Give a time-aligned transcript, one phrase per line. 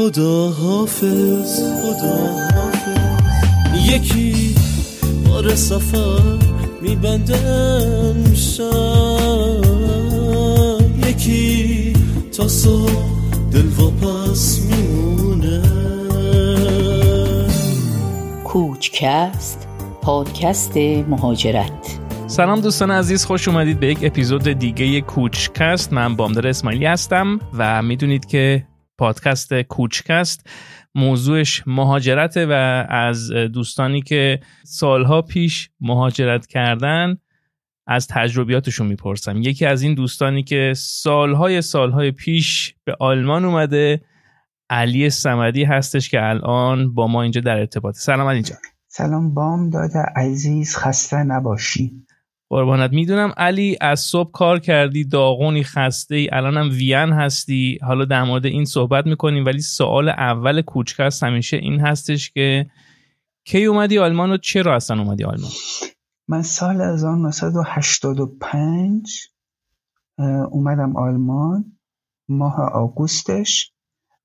[0.00, 2.16] خدا حافظ خدا
[2.54, 3.88] حافظ.
[3.88, 4.54] یکی
[5.28, 6.38] بار سفر
[6.82, 9.64] میبندم شب.
[11.08, 11.92] یکی
[12.36, 12.90] تا صبح
[13.52, 15.62] دل واپس میمونه.
[18.44, 19.68] کوچکست
[20.02, 20.76] پادکست
[21.08, 21.98] مهاجرت.
[22.26, 27.82] سلام دوستان عزیز خوش اومدید به یک اپیزود دیگه کوچکست من بامدار اسماعیلی هستم و
[27.82, 28.66] می‌دونید که
[29.00, 30.46] پادکست کوچکست.
[30.94, 32.52] موضوعش مهاجرته و
[32.88, 37.16] از دوستانی که سالها پیش مهاجرت کردن
[37.86, 39.42] از تجربیاتشون می‌پرسم.
[39.42, 44.00] یکی از این دوستانی که سالهای سالهای پیش به آلمان اومده
[44.70, 48.58] علی سمدی هستش که الان با ما اینجا در ارتباط سلام علی جان.
[48.88, 52.06] سلام بام داده عزیز خسته نباشی.
[52.50, 52.92] قربانت.
[52.92, 56.28] می‌دونم علی از صبح کار کردی داغونی خسته ای.
[56.32, 57.78] الانم وین هستی.
[57.82, 62.70] حالا در مورد این صحبت می‌کنیم ولی سوال اول کوچکست همیشه این هستش که
[63.44, 65.50] کی اومدی آلمان و چرا اصلا اومدی آلمان؟
[66.28, 69.28] من سال 1985
[70.50, 71.76] اومدم آلمان.
[72.28, 73.72] ماه آگوستش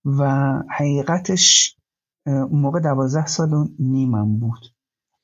[0.05, 1.75] و حقیقتش
[2.25, 4.59] اون موقع دوازده سال و نیمم بود.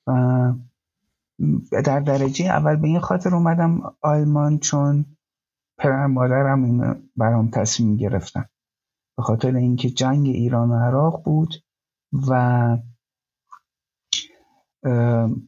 [0.07, 0.11] و
[1.85, 5.05] در درجه اول به این خاطر اومدم آلمان چون
[5.77, 8.45] پدرم مادرم این برام تصمیم گرفتن.
[9.17, 11.53] به خاطر اینکه جنگ ایران و عراق بود
[12.29, 12.77] و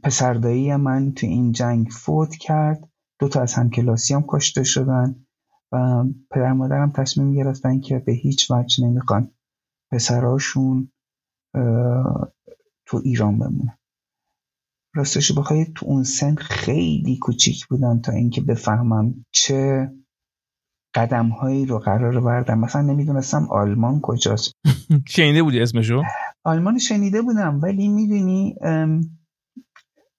[0.03, 2.89] پسردایی من تو این جنگ فوت کرد.
[3.19, 5.25] دو تا از همکلاسی هم کشته شدن
[5.71, 9.31] و پدر مادرم تصمیم گرفتن که به هیچ وجه نمی‌خوان
[9.91, 10.91] پسراشون
[12.85, 13.79] تو ایران بمونه
[14.95, 19.89] راستش بخوای تو اون سن خیلی کوچیک بودم تا اینکه بفهمم چه
[20.95, 22.59] قدم هایی رو قرار بردم.
[22.59, 24.53] مثلا نمی‌دونستم آلمان کجاست.
[25.07, 26.03] شنیده بودی اسمشو؟
[26.43, 28.55] آلمان شنیده بودم ولی می‌دونی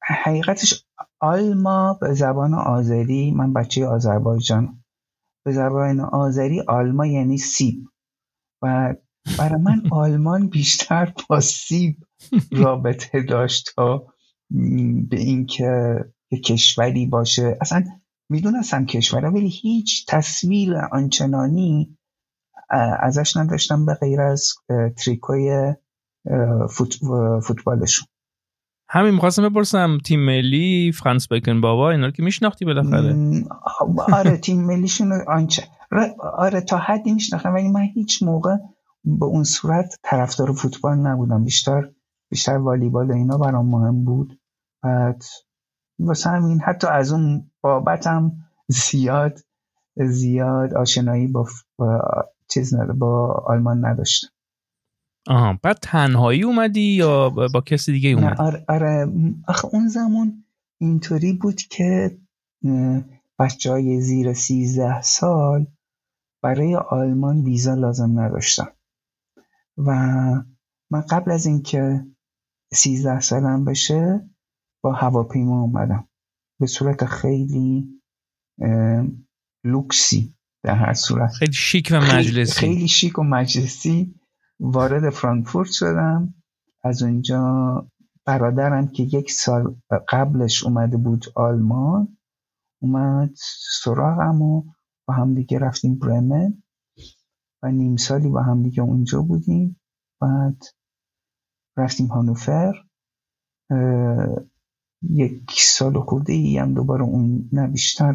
[0.02, 0.84] حقیقتش
[1.20, 4.84] آلما به زبان آذری من بچه آذربایجان
[5.44, 7.88] به زبان آذری آلما یعنی سیب.
[8.62, 8.94] و
[9.38, 11.96] برای من آلمان بیشتر با سیب
[12.52, 14.13] رابطه داشت تا
[15.08, 15.98] به اینکه
[16.30, 17.58] یه کشوری باشه.
[17.60, 17.84] اصلا
[18.30, 21.98] می‌دونستم کشوره ولی هیچ تصویر آنچنانی
[23.00, 24.54] ازش نداشتم به غیر از
[25.04, 25.74] تریکوی
[26.70, 26.94] فوت،
[27.42, 28.06] فوتبالشون.
[28.88, 33.16] همین می‌خواستم بپرسم تیم ملی فرانس بکن بابا اینا رو که میشناختی بالاخره؟
[34.12, 35.62] آره تیم ملیشون آنچه
[36.36, 38.56] آره تا حدی میشناختم ولی من هیچ موقع
[39.04, 41.44] به اون صورت طرفدار فوتبال نبودم.
[41.44, 41.90] بیشتر
[42.30, 44.40] بیشتر والیبال اینا برام مهم بود.
[44.82, 45.22] بعد
[45.98, 48.32] واسه همین حتی از اون بابتم
[48.68, 49.38] زیاد
[49.96, 51.48] زیاد آشنایی با,
[51.78, 52.02] با
[52.48, 54.28] چیز نداره با آلمان نداشتم.
[55.26, 59.12] آها بعد تنهایی اومدی یا با کسی دیگه اومدی؟ آره, آره.
[59.48, 60.44] آخه اون زمان
[60.80, 62.18] اینطوری بود که
[63.38, 65.66] بچه های زیر سیزده سال
[66.42, 68.66] برای آلمان ویزا لازم نداشتن.
[69.78, 69.92] و
[70.90, 72.06] من قبل از اینکه
[72.72, 74.30] سیزده سالم بشه
[74.82, 76.08] با هواپیما اومدم.
[76.60, 78.00] به صورت خیلی
[79.64, 81.32] لوکسی در هر صورت.
[81.32, 82.60] خیلی شیک و مجلسی.
[82.60, 84.14] خیلی شیک و مجلسی.
[84.60, 86.34] وارد فرانکفورت شدم.
[86.84, 87.90] از اونجا
[88.24, 89.76] برادرم که یک سال
[90.08, 92.18] قبلش اومده بود آلمان
[92.82, 93.30] اومد
[93.82, 94.64] سراغم و
[95.08, 96.62] با هم دیگه رفتیم برمن.
[97.62, 99.80] و نیم سالی با هم دیگه اونجا بودیم.
[100.20, 100.62] بعد
[101.76, 102.72] رفتیم هانوفر.
[105.10, 108.14] یک سال خورده ای هم دوباره اون نه بیشتر.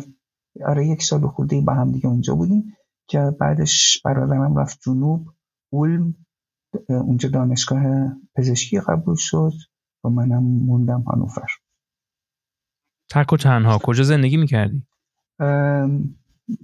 [0.66, 2.74] آره یک سال خورده ای با هم دیگه اونجا بودیم
[3.08, 5.28] که بعدش برادرم رفت جنوب.
[5.70, 6.16] اولم
[6.90, 7.84] اونجا دانشگاه
[8.36, 9.54] پزشکی قبول شد
[10.04, 11.48] و منم موندم هانوفر.
[13.12, 14.84] تک و تنها کجا زندگی می‌کردی؟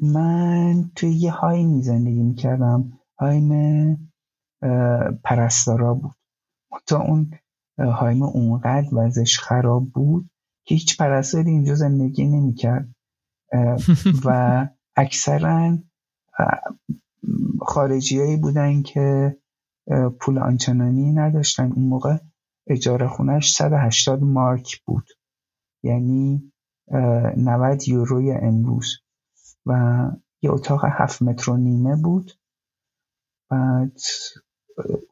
[0.02, 3.00] من توی یه هایمی زندگی می‌کردم.
[3.20, 3.52] هایم
[5.24, 6.16] پرستارا بود.
[6.86, 7.32] تا اون
[7.80, 10.30] هایم اونقدر وزش خراب بود
[10.66, 12.90] که هیچ پرستاری اینجا زندگی نمی‌کرد.
[14.26, 15.78] و اکثرا
[17.62, 19.38] خارجی هایی بودن که
[20.20, 21.72] پول آنچنانی نداشتن.
[21.72, 22.18] این موقع
[22.68, 25.08] اجاره خونش 180 مارک بود.
[25.84, 26.52] یعنی
[27.38, 28.88] 90 یوروی امروز.
[29.66, 30.04] و
[30.42, 32.32] یه اتاق هفت متر و نیمه بود.
[33.50, 33.98] بعد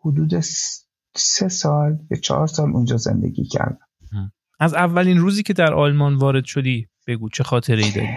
[0.01, 0.33] حدود
[1.15, 3.87] سه سال یا چهار سال اونجا زندگی کردم.
[4.59, 8.07] از اولین روزی که در آلمان وارد شدی بگو چه خاطره ای داری؟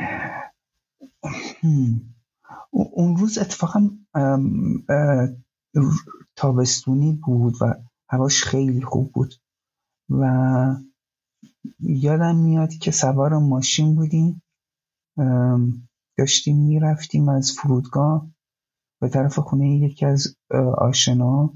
[2.71, 3.91] اون روز اتفاقا
[6.37, 7.75] تابستونی بود و
[8.09, 9.35] هواش خیلی خوب بود
[10.11, 10.27] و
[11.81, 14.43] یادم میاد که سوار ماشین بودیم.
[16.19, 18.29] داشتیم می‌رفتیم از فرودگاه
[19.01, 20.37] به طرف خونه یکی از
[20.79, 21.55] آشنا.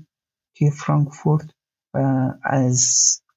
[0.55, 1.50] توی فرانکفورت
[1.94, 1.99] و
[2.43, 2.87] از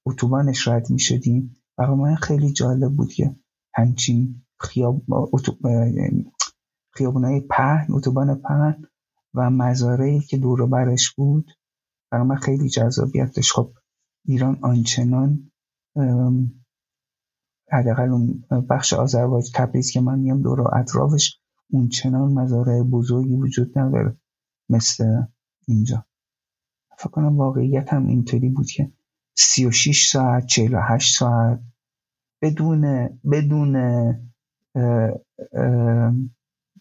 [0.06, 3.36] اتوبانش رد می شدیم برای من خیلی جالب بود که
[3.75, 5.01] همچین خیاب
[6.94, 8.83] خیابونای پهن اتوبان پهن
[9.33, 11.51] و مزارعی که دور برش بود
[12.12, 13.51] برای من خیلی جذابیت داشت.
[13.54, 13.74] خب
[14.25, 15.51] ایران آنچنان
[17.71, 21.39] حداقل اون بخش آذربایج تبریز که من میام دور و اطرافش
[21.69, 24.18] اون چنان مزارع بزرگی وجود نداره
[24.69, 25.21] مثل
[25.68, 26.06] اینجا.
[26.97, 28.91] فکر کنم واقعیت هم اینطوری بود که
[29.35, 31.59] 36 ساعت 48 ساعت
[32.41, 33.73] بدون بدون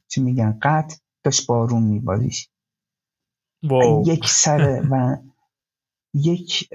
[0.08, 2.32] چی میگن قطع داشت بارون میبارید
[4.06, 5.16] یک سر و
[6.14, 6.68] یک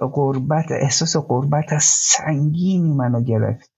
[0.00, 3.70] قربت احساس قربت از سنگینی منو گرفت.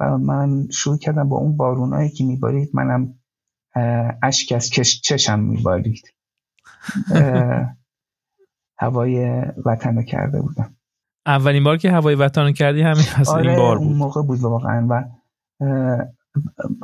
[0.00, 3.14] و من شروع کردم با اون بارونایی که میبارید منم
[4.22, 4.70] اشک از
[5.02, 6.14] چشم میبارید.
[8.78, 10.76] هوای وطن رو کرده بودم.
[11.26, 13.86] اولین بار که هوای وطن رو کردی همین آره این بار بود.
[13.86, 15.04] اون موقع بود واقعا و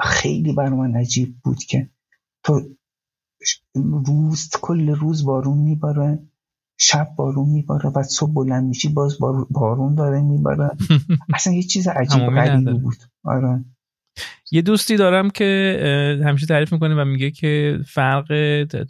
[0.02, 1.90] خیلی بر من عجیب بود که
[2.43, 2.62] تو
[4.06, 6.19] روز کل روز بارون میباره
[6.78, 9.19] شب بارون میباره و صبح بلند میشی باز
[9.50, 10.70] بارون داره میباره.
[11.34, 12.96] اصلا یه چیز عجیب غریبی بود.
[13.25, 13.64] آره.
[14.52, 18.26] یه دوستی دارم که همیشه تعریف می‌کنه و میگه که فرق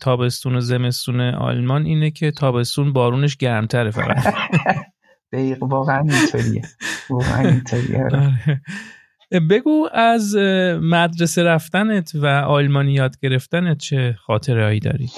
[0.00, 4.34] تابستون و زمستون آلمان اینه که تابستون بارونش گرمتره فقط
[5.32, 6.62] دقیق واقعا اینطوریه
[7.10, 8.16] واقعا اینطوریه آره.
[8.16, 9.40] آره.
[9.50, 10.36] بگو از
[10.82, 15.08] مدرسه رفتنت و آلمانی یاد گرفتنت چه خاطره هایی داری؟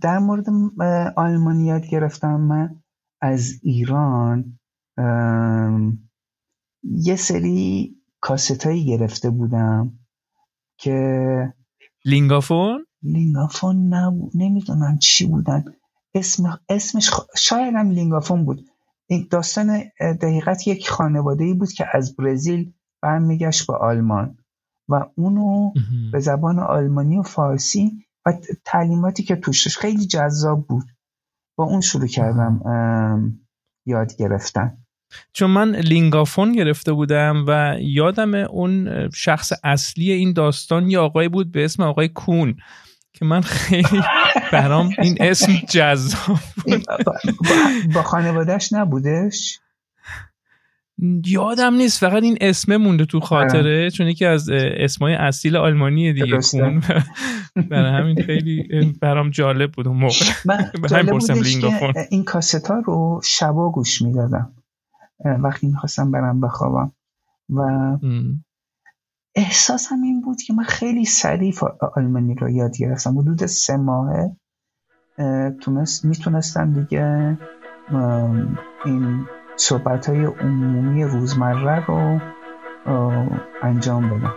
[0.00, 0.44] در مورد
[1.16, 2.82] آلمانی یاد گرفتم من
[3.22, 4.58] از ایران
[6.82, 9.98] یه سری کاست هایی گرفته بودم
[10.78, 11.54] که
[12.04, 15.64] Linguaphone؟ Linguaphone نبود نمی‌دونم چی بودن.
[16.14, 18.66] اسم اسمش شاید هم Linguaphone بود.
[19.06, 22.72] این داستان در حقیقت یک خانواده ای بود که از برزیل
[23.02, 24.38] برمیگشت به آلمان
[24.88, 25.72] و اونو
[26.12, 28.32] به زبان آلمانی و فارسی و
[28.64, 30.84] تعلیماتی که توش خیلی جذاب بود
[31.56, 32.60] با اون شروع کردم
[33.86, 34.85] یاد گرفتن.
[35.32, 41.52] چون من لینگافون گرفته بودم و یادم اون شخص اصلی این داستان یه آقای بود
[41.52, 42.56] به اسم آقای کون
[43.12, 44.02] که من خیلی
[44.52, 46.84] برام این اسم جذاب بود.
[47.94, 49.60] با خانوادهش نبودش؟
[51.26, 56.38] یادم نیست فقط این اسمه مونده تو خاطره چون یکی از اسمای اصیل آلمانی دیگه.
[56.50, 56.82] کون
[57.70, 58.68] برای همین خیلی
[59.00, 60.14] برام جالب بود اون موقع.
[60.44, 61.14] من جالب
[62.10, 64.52] این کاستا رو شبا گوش می‌دادم.
[65.24, 66.92] وقتی می‌خواستم برم بخوابم.
[67.50, 67.60] و
[69.34, 71.54] احساسم این بود که من خیلی سریع
[71.96, 73.18] آلمانی رو یاد گرفتم.
[73.18, 74.36] حدود سه ماهه.
[75.60, 77.38] تونست می‌تونستم دیگه
[78.84, 79.26] این
[79.56, 82.20] صحبت های عمومی روزمره رو
[83.62, 84.34] انجام بدم.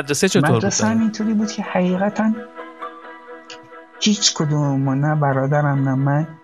[0.00, 2.32] مدرسه چطور مدرسه هم اینطوری بود که حقیقتا
[4.02, 6.38] هیچ کدوم نه برادرم نه من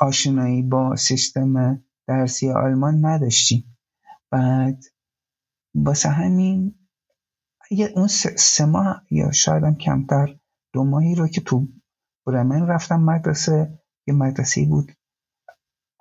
[0.00, 3.76] آشنایی با سیستم درسی آلمان نداشتیم.
[4.30, 4.84] بعد
[5.74, 6.74] واسه همین
[7.94, 10.36] اون سه ماه یا شاید هم کمتر
[10.72, 11.68] دو ماهی رو که تو
[12.26, 14.92] برمن رفتم مدرسه یه مدرسه بود.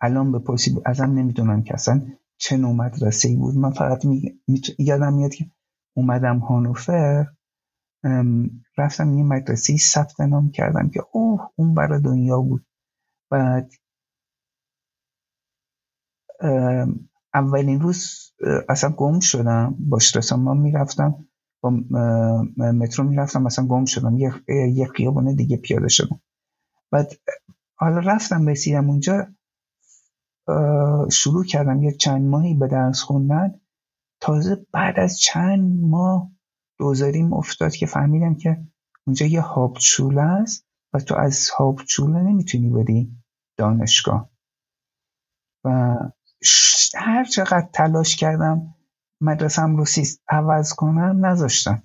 [0.02, 2.02] الان به پرسی ازم نمی‌دونم که اصلا
[2.38, 3.56] چه نوع مدرسه بود.
[3.56, 4.40] من فقط می...
[4.80, 5.46] یادم میاد که
[5.98, 7.28] اومدم هانوفر
[8.80, 12.66] رفتم یه مدرسه ثبت نام کردم که اوه اون برای دنیا بود.
[13.32, 13.72] بعد
[17.34, 18.34] اولین روز
[18.70, 19.76] اصلا گم شدم.
[19.80, 21.28] باش رسان ما می‌رفتم
[21.62, 21.70] با
[22.58, 24.18] مترو می‌رفتم اصلا گم شدم.
[24.18, 24.90] یه, یه
[25.38, 26.22] دیگه پیاده شدم.
[26.92, 27.14] بعد
[27.80, 29.28] حالا رفتم رسیدم اونجا
[31.12, 33.62] شروع کردم یه چند ماهی به درس خوندن.
[34.20, 36.32] تازه بعد از چند ماه
[36.80, 38.58] دوزاریم افتاد که فهمیدم که
[39.08, 43.12] اونجا یه هابچوله است و تو از هابچوله نمی‌تونی بری
[43.58, 44.30] دانشگاه.
[45.66, 45.96] و
[46.96, 48.76] هر چقدر تلاش کردم
[49.22, 51.82] مدرسم رو سیست عوض کنم نذاشتم.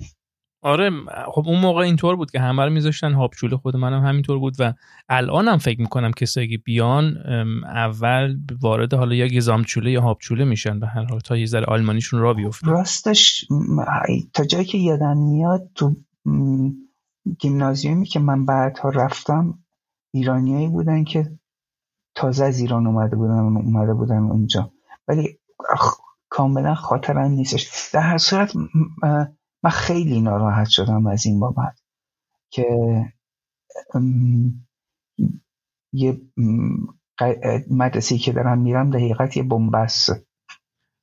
[0.65, 0.91] آره
[1.33, 4.75] خب اون موقع اینطور بود که همه رو میذاشتن هاپچوله خود منم همینطور بود و
[5.09, 7.17] الانم فکر می‌کنم کسایی که بیان
[7.65, 12.21] اول وارد حالا یا گزامچوله یا هاپچوله میشن به هر حال تا یه ذره آلمانیشون
[12.21, 12.67] را بیفته.
[12.67, 13.47] راستش
[14.35, 15.97] تا جایی که یادم میاد تو
[17.39, 19.59] گیمنازیومی که من بعدها رفتم
[20.15, 21.39] ایرانیایی بودن که
[22.15, 24.73] تازه از ایران اومده بودن اومده بودن اونجا.
[25.09, 25.39] ولی
[26.29, 27.91] کاملا خاطرم نیستش.
[27.93, 28.53] در هر صورت
[29.63, 31.79] من خیلی ناراحت شدم از این بابت
[32.51, 32.67] که
[35.93, 36.21] یه
[37.71, 40.13] مدرسی که دارم میرم در حقیقت یه بنبست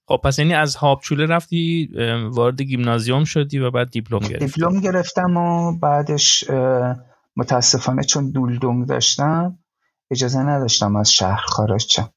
[0.07, 1.89] خب پس یعنی از هابچوله رفتی
[2.31, 4.45] وارد گیمنازیوم شدی و بعد دیپلم گرفتی.
[4.45, 6.49] دیپلم گرفتم و بعدش
[7.35, 9.59] متاسفانه چون دولدونگ داشتم
[10.11, 12.09] اجازه نداشتم از شهر خارج شم.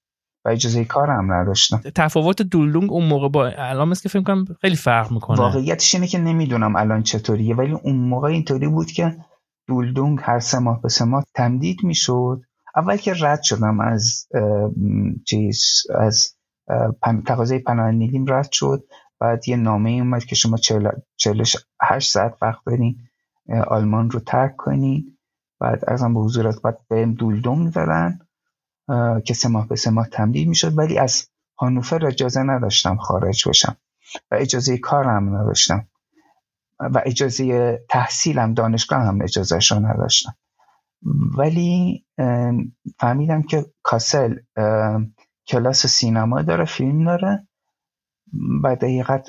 [0.44, 1.82] و اجازه کار هم نداشتم.
[1.94, 5.38] تفاوت دولدونگ اون موقع با الان که فکر کنم خیلی فرق می‌کنه.
[5.38, 9.16] واقعیتش اینه که نمی‌دونم الان چطوریه ولی اون موقع اینطوری بود که
[9.66, 12.40] دولدونگ هر سه ماه به سه ماه تمدید می‌شد.
[12.76, 14.28] اول که رد شدم از
[15.26, 16.34] چیز از
[17.26, 17.92] تقاضای پناه
[18.28, 18.84] رد شد.
[19.20, 20.56] بعد یه نامه اومد که شما
[21.16, 22.96] 48 ساعت وقت دارین
[23.66, 25.18] آلمان رو ترک کنین.
[25.61, 28.18] بعد ازم به حضورت بعد بهم دولدونگ دادن
[29.24, 33.76] که سه ماه به سه ماه تمدید می‌شد ولی از هانوفر اجازه نداشتم خارج بشم
[34.30, 35.88] و اجازه کار هم نداشتم
[36.80, 40.34] و اجازه تحصیلم دانشگاه هم اجازه رو نداشتم.
[41.38, 42.04] ولی
[42.98, 44.36] فهمیدم که کاسل
[45.46, 47.48] کلاس سینما داره فیلم داره.
[48.64, 49.28] و دقیقت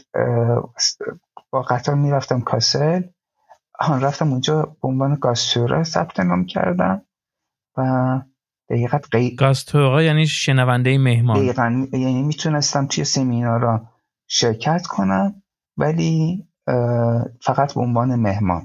[1.51, 3.03] با قطار می‌رفتم کاسل.
[3.79, 7.05] هان رفتم اونجا به عنوان گاستوره ثبت نام کردم
[7.77, 8.21] و
[8.69, 9.35] دقیقت قی...
[9.35, 11.37] گاستورا یعنی شنونده مهمان.
[11.37, 13.89] دقیقا یعنی می‌تونستم توی سمینارا
[14.27, 15.43] شرکت کنم
[15.77, 16.43] ولی
[17.41, 18.61] فقط به عنوان مهمان.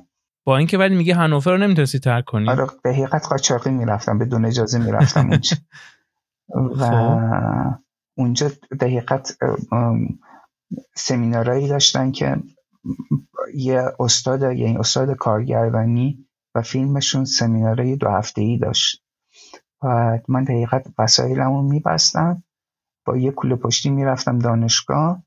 [0.46, 4.44] با اینکه ولی میگه هانوفر رو نمی‌تونستی ترک کنی؟ آره به حقیقت قاچاقی می‌رفتم بدون
[4.44, 5.56] اجازه می‌رفتم اونجا.
[6.78, 7.78] و خب.
[8.16, 8.50] اونجا
[8.80, 9.38] دقیقت
[10.94, 12.36] سمینارایی داشتن که
[13.54, 19.04] یه استاد یعنی استاد کارگردانی و فیلمشون سمینارای دو هفته ای داشت.
[19.82, 22.42] و من دقیقت وسایلم رو میبستم.
[23.06, 25.22] با یه کوله پشتی می‌رفتم دانشگاه.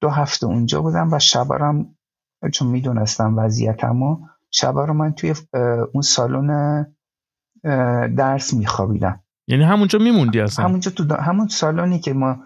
[0.00, 1.96] دو هفته اونجا بودم و شبارم
[2.52, 5.34] چون می‌دونستم وضعیتم و شبا رو من توی
[5.92, 6.86] اون سالن
[8.16, 9.22] درس میخوابیدم.
[9.48, 12.36] یعنی همونجا میموندی اصلا؟ همونجا تو همون سالنی که ما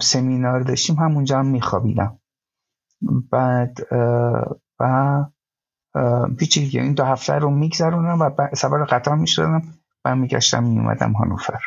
[0.00, 2.18] سمینار داشتیم همونجا هم میخوابیدم.
[3.30, 3.78] بعد
[4.80, 5.24] و
[6.38, 9.62] پیچی این دو هفته رو میگذرونم و سوار قطار می‌شدم.
[10.06, 11.58] برمیگشتم میومدم هانوفر.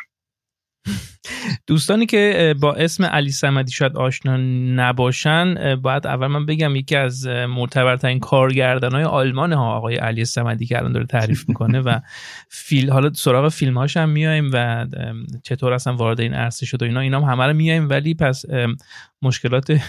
[1.66, 4.36] دوستانی که با اسم علی سمدی شاید آشنا
[4.76, 10.66] نباشن باید اول من بگم یکی از معتبرترین کارگردان های آلمان ها آقای علی سمدی
[10.66, 12.00] که الان داره تعریف می‌کنه و
[12.48, 14.86] فیل حالا سراغ فیلم هاش هم میایم و
[15.42, 18.44] چطور اصلا وارد این عرصه شد و اینا اینا هم همه رو میایم ولی پس
[19.22, 19.80] مشکلات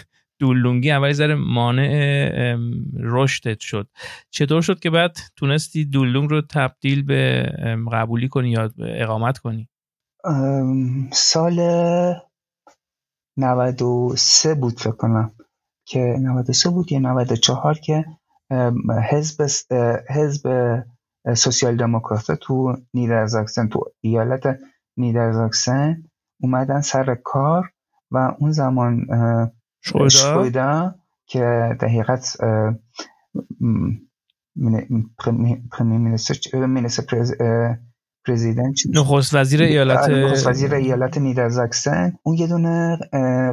[0.42, 2.58] دولونگی اولی ذره مانع
[3.00, 3.88] رشدت شد.
[4.30, 7.52] چطور شد که بعد تونستی دولونگ رو تبدیل به
[7.92, 9.70] قبولی کنی یا اقامت کنی؟
[11.12, 11.60] سال
[13.38, 15.32] 93 بود فکر کنم
[15.86, 18.06] که 93 بود یا 94 که
[19.12, 19.48] حزب
[20.10, 20.84] حزب
[21.36, 24.60] سوسیال دموکرات تو نیدرزاکسن تو ایالت
[24.98, 26.04] نیدرزاکسن
[26.42, 27.72] اومدن سر کار
[28.12, 29.06] و اون زمان
[30.10, 30.96] شویدا؟
[31.26, 31.40] که
[31.80, 32.38] در حقیقت
[38.26, 42.98] پرزیدنت نخست وزیر ایالت آره، نخست وزیر ایالت نیدرزاکسن اون یه دونه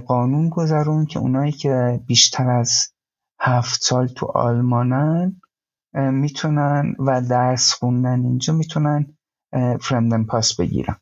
[0.07, 2.93] قانون گذرون که اونایی که بیشتر از
[3.41, 5.41] هفت سال تو آلمانن
[5.95, 9.07] می‌تونن و درس خوندن اینجا می‌تونن
[9.81, 10.97] فرندن پاس بگیرن.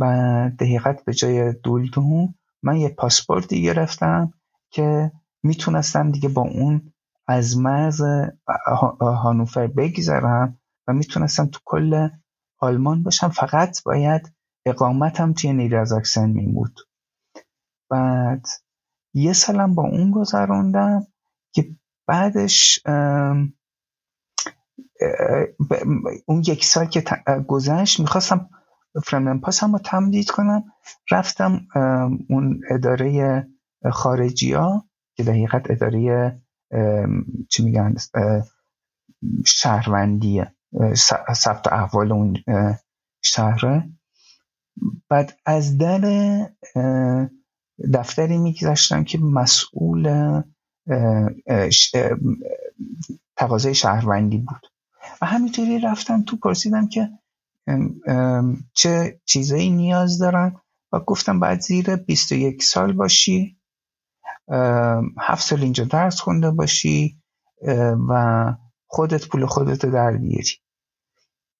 [0.00, 4.34] و دقیقت به جای دولدون من یه پاسپورتی گرفتم
[4.70, 5.12] که
[5.42, 6.92] می‌تونستم دیگه با اون
[7.26, 8.02] از مرز
[9.00, 12.08] هانوفر بگذرم و می‌تونستم تو کل
[12.58, 13.28] آلمان باشم.
[13.28, 14.32] فقط باید
[14.66, 16.80] اقامتم توی نیدرزاکسن میمود
[17.90, 18.46] بعد
[19.14, 21.06] یه سالم با اون گذروندم
[21.54, 21.76] که
[22.08, 22.80] بعدش
[26.26, 27.04] اون یک سال که
[27.48, 28.50] گذشت می‌خواستم
[29.04, 30.64] فرمن پاس هم رو تمدید کنم.
[31.10, 31.66] رفتم
[32.28, 33.46] اون اداره
[33.92, 36.42] خارجی ها که در حقیقت اداره
[37.48, 37.94] چی میگن
[39.46, 40.54] شهروندیه
[41.34, 42.36] ثبت احوال اون
[43.22, 43.90] شهره.
[45.08, 46.00] بعد از در
[47.94, 50.42] دفتری میگذشتم که مسئول
[53.36, 54.66] تقاضای شهروندی بود.
[55.22, 57.10] و همینطوری رفتم تو پرسیدم که
[58.74, 60.56] چه چیزایی نیاز دارن؟
[60.92, 63.60] و گفتم بعد زیر 21 سال باشی
[65.20, 67.22] هفت سال اینجا درس خونده باشی
[68.08, 68.44] و
[68.86, 70.50] خودت پول خودت در بیاری.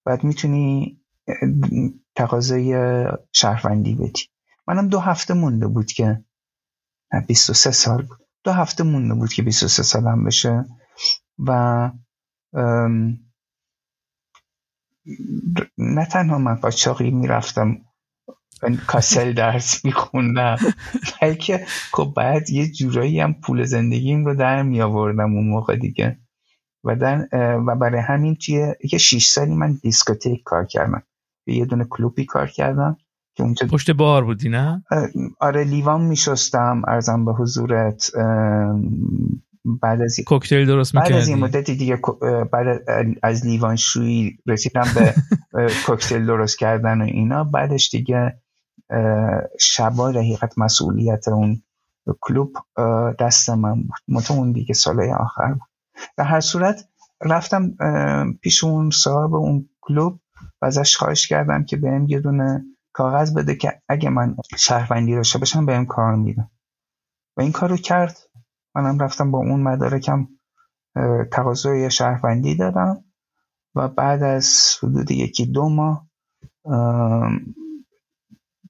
[0.05, 1.01] بعد می‌تونی
[2.15, 4.23] تقاضای شهروندی بدی.
[4.67, 6.25] منم دو هفته مونده بود که
[7.27, 8.17] 23 سال بود.
[8.43, 10.65] دو هفته مونده بود که 23 سالم بشه
[11.39, 11.91] و
[15.77, 17.77] نه تنها من قاچاقی می‌رفتم
[18.87, 20.57] کاسل درس میخوندم
[21.21, 26.19] بلکه خب بعد یه جورایی هم پول زندگیم رو در می آوردم اون موقع دیگه
[26.83, 27.27] و, در
[27.67, 31.03] و برای همین توی یه شیش سالی من دیسکوتیک کار کردم
[31.47, 32.97] یه دونه کلوپی کار کردم
[33.35, 34.83] که اونجا پشت بار بودی نه؟
[35.39, 38.11] آره لیوان میشستم ارزم به حضورت
[39.65, 41.99] بعد از کوکتل درست بعد از این مدتی دیگه
[42.51, 42.83] بعد
[43.23, 45.13] از لیوان شویی رسیدم به
[45.85, 47.43] کوکتل درست کردن و اینا.
[47.43, 48.41] بعدش دیگه
[49.59, 51.63] شبا حقیقت مسئولیت اون
[52.21, 52.53] کلوب
[53.19, 53.97] دست من بود.
[54.07, 55.69] متو اون دیگه ساله آخر بود.
[56.17, 56.89] در هر صورت
[57.21, 57.75] رفتم
[58.41, 60.19] پیش اون صاحب اون کلوب
[60.61, 65.39] و ازش خواهش کردم که بهم یه دونه کاغذ بده که اگه من شهروندی داشته
[65.39, 66.51] باشم بهم کار میدم
[67.37, 68.17] و این کارو کرد.
[68.75, 70.27] منم رفتم با اون مدارکم
[71.31, 73.05] تقاضای شهروندی دادم
[73.75, 76.07] و بعد از حدود یکی دو ماه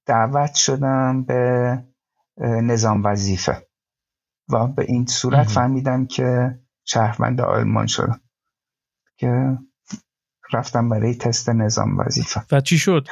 [0.06, 1.84] دعوت شدم به
[2.42, 3.68] نظام وظیفه
[4.50, 8.22] و به این صورت فهمیدم که شهروند آلمان شدم
[9.18, 9.58] که
[10.54, 12.42] رفتم برای تست نظام وظیفه.
[12.52, 13.08] و چی شد؟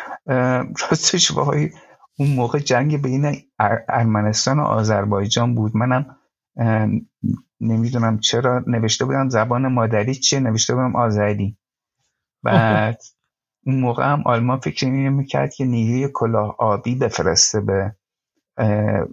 [0.91, 1.71] راستش وای
[2.17, 3.35] اون موقع جنگ بین
[3.89, 5.77] ارمنستان و آذربایجان بود.
[5.77, 6.18] منم
[7.61, 11.57] نمی‌دونم چرا نوشته بودم زبان مادری چیه نوشته بودم آذری
[12.43, 13.01] بعد
[13.65, 17.95] اون موقع هم آلمان فکر اینو می‌کرد که نیروی کلاه آبی بفرسته به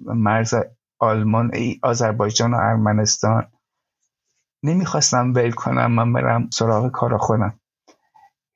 [0.04, 0.54] مرز
[0.98, 1.50] آلمان
[1.82, 3.46] آذربایجان و ارمنستان.
[4.62, 7.60] نمی‌خواستم ول کنم من برم سراغ کار خودم.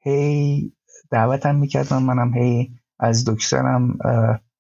[0.01, 0.73] هی
[1.11, 3.99] دعوتم می‌کردم منم هی از دکترم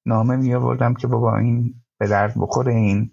[0.06, 3.10] نامه می آوردم که بابا این به درد بخوره این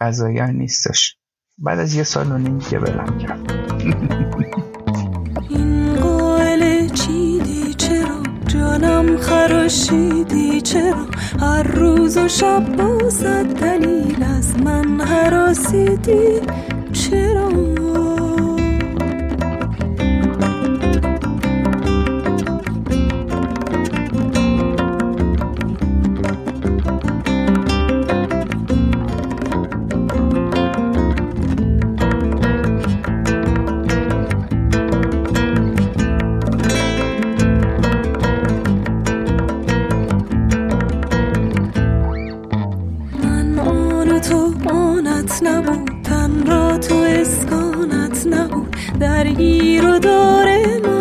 [0.00, 1.16] قضایی نیستش.
[1.58, 3.52] بعد از یه سال و نیم که بلم کرد
[5.50, 11.06] این قائل چیدی؟ چرا جانم خراشیدی؟ چرا
[11.40, 16.40] هر روز و شب بازد دلیل از من حراسیدی؟
[16.92, 17.48] چرا
[49.00, 49.98] درگیر و
[50.86, 50.93] ما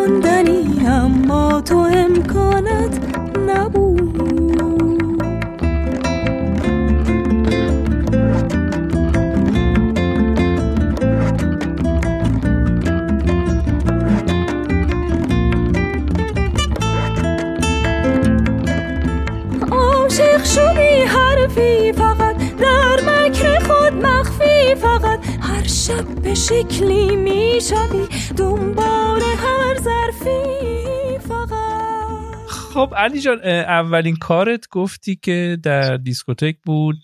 [26.50, 28.08] شکلی می‌شوی.
[28.38, 32.48] دنبال هر ظرفی فقط.
[32.50, 37.02] خب علی جان اولین کارت گفتی که در دیسکوتک بود.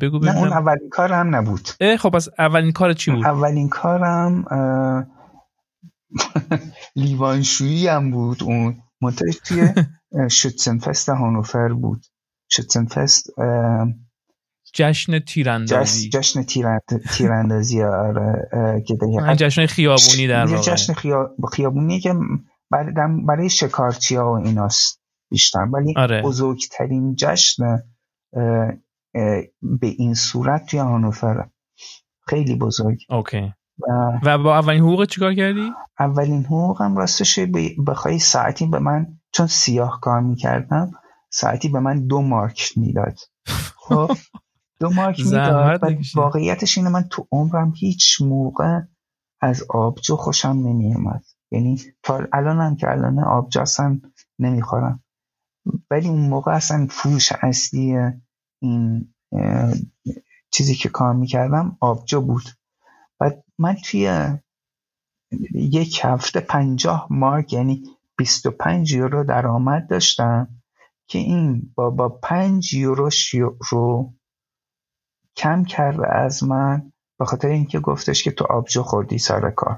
[0.00, 1.68] بگو نه اون اولین کار هم نبود.
[1.98, 4.44] خب از اولین کارت چی بود؟ اولین کارم
[6.96, 8.76] لیوانشویی هم بود اون.
[9.02, 9.68] منتج توی
[10.30, 12.06] شتسنفست هانوفر بود.
[12.52, 13.26] شتسنفست
[14.74, 16.08] جشن تیراندازی.
[16.08, 16.42] جشن
[17.12, 18.98] تیراندازی آره که
[19.36, 20.62] جشن خیابونی در واقع.
[20.62, 20.92] جشن
[21.52, 22.14] خیابونی که
[23.26, 25.60] برای شکارچی ها و ایناست بیشتر.
[25.72, 26.22] ولی آره.
[26.22, 27.78] بزرگترین جشن
[29.62, 31.48] به این صورت توی هانوفر.
[32.26, 32.98] خیلی بزرگ.
[33.08, 33.52] اوکی.
[33.88, 37.38] و, و با اولین حقوق چیکار کردی؟ اولین حقوقم راستش
[37.86, 40.90] بخوای ساعتی به من چون سیاه کار می‌کردم
[41.30, 43.18] ساعتی به من دو مارک می‌داد.
[43.88, 44.12] خب؟
[44.80, 45.80] دو مارک می‌داد.
[46.14, 48.80] واقعیتش اینه من تو عمرم هیچ موقع
[49.40, 54.00] از آبجو خوشم نمیومد یعنی تا الان هم که الان آبجو اصلا
[54.38, 55.02] نمی‌خورم.
[55.90, 57.98] ولی اون موقع اصلا فروش اصلی
[58.62, 59.14] این
[60.50, 62.44] چیزی که کار می‌کردم آبجو بود.
[63.20, 64.28] و من توی
[65.54, 67.82] یک هفته پنجاه مارک یعنی
[68.18, 70.48] 25 یورو درآمد داشتم
[71.06, 73.10] که این با با 5 یورو
[73.70, 74.14] رو
[75.36, 79.76] کم کرده از من به خاطر اینکه گفتش که تو آبجو خوردی سر کار.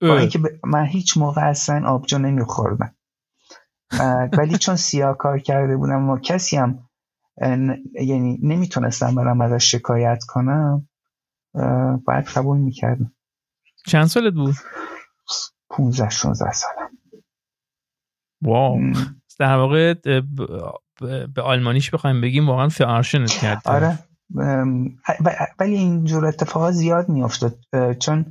[0.00, 2.94] با اینکه ب- من هیچ موقع اصلا آبجو نمیخوردم.
[4.38, 6.88] ولی چون سیاه کار کرده بودم و کسی هم
[7.42, 10.88] ن- یعنی نمی‌تونستم برم ازش شکایت کنم
[12.06, 13.12] باید قبول می‌کردم.
[13.86, 14.54] چند سالت بود؟
[15.70, 16.90] 15 16 سالم.
[18.42, 18.80] واو.
[19.38, 19.94] در واقع
[21.34, 23.62] به آلمانیش بخوایم بگیم واقعا فعارشنت کرد.
[23.64, 23.98] آره.
[25.58, 27.58] ولی اینجور اتفاقات زیاد میافتاد
[27.98, 28.26] چون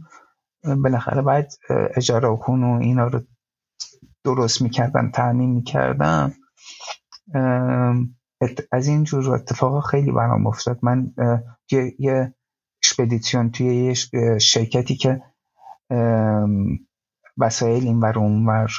[0.64, 1.46] بالاخره باید
[1.96, 3.22] اجاره خون و اینا رو
[4.24, 6.34] درست می‌کردن تعمین می‌کردم
[8.72, 10.80] از این جور اتفاقا خیلی برام افتاد.
[10.82, 11.14] من
[11.72, 12.34] یه, یه
[13.54, 13.94] توی یه
[14.40, 15.22] شرکتی که
[17.38, 18.72] وسایل این ور اون ور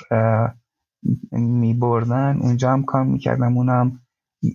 [1.33, 3.56] می بردن اونجا هم کار می‌کردم.
[3.56, 4.00] اونم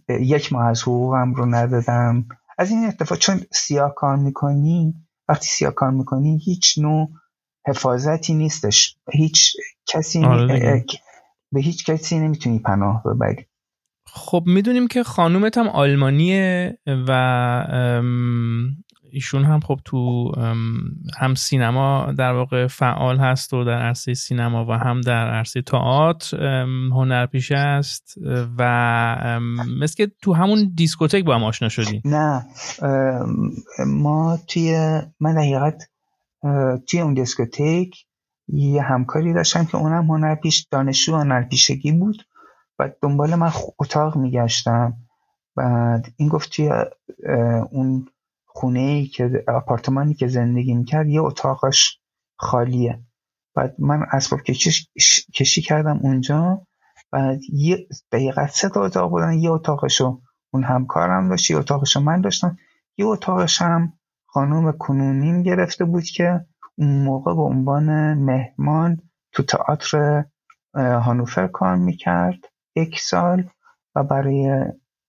[0.09, 2.25] یک ماه از حقوقم رو ندادم.
[2.57, 4.93] از این اتفاق چون سیاه کار می‌کنی
[5.29, 7.09] وقتی سیاه کار می‌کنی هیچ نوع
[7.67, 8.97] حفاظتی نیستش.
[9.13, 9.53] هیچ
[9.87, 10.85] کسی آره
[11.51, 13.45] به هیچ کسی نمی‌تونی پناه ببری.
[14.07, 17.11] خب می‌دونیم که خانومت هم آلمانیه و
[19.15, 20.31] ایشون هم خب تو
[21.19, 26.37] هم سینما در واقع فعال هست و در عرصه سینما و هم در عرصه تئاتر
[26.91, 28.15] هنرپیشه است
[28.57, 28.63] و
[29.79, 32.45] مثل که تو همون دیسکوتک با هم آشنا شدیم نه
[33.87, 35.89] ما توی من حقیقت
[36.87, 38.05] توی اون دیسکوتک
[38.47, 42.17] یه همکاری داشتم که اونم هنرپیش دانشجو هنرپیشگی بود
[42.79, 44.93] و دنبال من اتاق میگشتم.
[45.55, 46.69] بعد این گفت توی
[47.71, 48.07] اون
[48.55, 51.99] خونه ای که آپارتمانی که زندگی می‌کرد یه اتاقش
[52.37, 53.03] خالیه.
[53.55, 54.87] بعد من اسباب کشی,
[55.35, 56.61] کشی کردم اونجا.
[57.11, 59.33] بعد یه دقیقه سه تا اتاق بودن.
[59.33, 60.21] یه اتاقشو
[60.53, 62.57] اون همکارم داشت یه اتاقشو من داشتم.
[62.97, 63.93] یه اتاقش هم
[64.25, 66.45] خانوم کنونیم گرفته بود که
[66.77, 70.25] اون موقع به عنوان مهمان تو تئاتر
[70.75, 72.39] هانوفر کار می‌کرد.
[72.75, 73.49] یک سال
[73.95, 74.65] و برای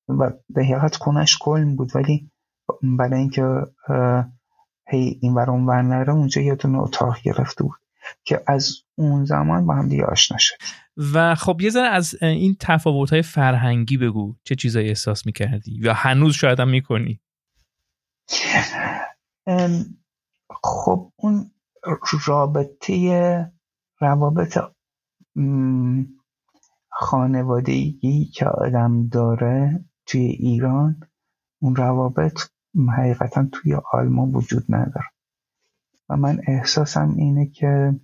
[0.09, 1.96] و به حقیقت خونش کلن بود.
[1.96, 2.30] ولی
[2.83, 3.42] برای اینکه
[4.88, 7.76] هی این ور اون ور نره اونجا یه دونه اتاق گرفته بود
[8.24, 10.57] که از اون زمان با هم دیگه آشنا شد
[11.14, 14.37] و خب یه ذره از این تفاوت های فرهنگی بگو.
[14.44, 17.20] چه چیزایی احساس می‌کردی؟ یا هنوز شاید هم می‌کنی؟
[20.62, 21.50] خب اون
[22.26, 23.52] رابطه
[24.00, 24.59] روابط
[26.90, 31.00] خانوادگی که آدم داره توی ایران
[31.62, 32.40] اون روابط
[32.98, 35.10] حقیقتا توی آلمان وجود نداره.
[36.08, 38.00] و من احساسم اینه که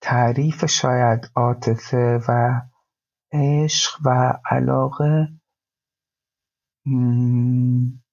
[0.00, 2.60] تعریف شاید عاطفه و
[3.32, 5.28] عشق و علاقه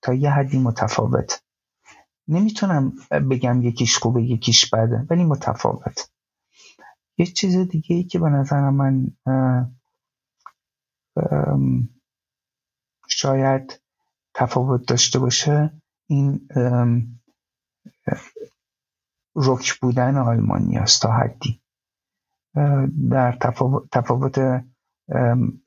[0.01, 1.43] تا یه حدی متفاوت.
[2.27, 2.93] نمی‌تونم
[3.31, 6.11] بگم یکیش خوبه یکیش بده ولی متفاوت.
[7.17, 9.07] یه چیز دیگه ای که به نظر من
[13.07, 13.81] شاید
[14.33, 16.47] تفاوت داشته باشه این
[19.35, 21.61] رک بودن آلمانی است تا حدی.
[23.11, 24.63] در تفاوت, تفاوت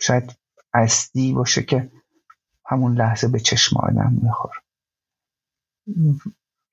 [0.01, 0.39] شاید
[0.75, 1.93] اصلی باشه که
[2.67, 4.61] همون لحظه به چشم آدم می‌خوره.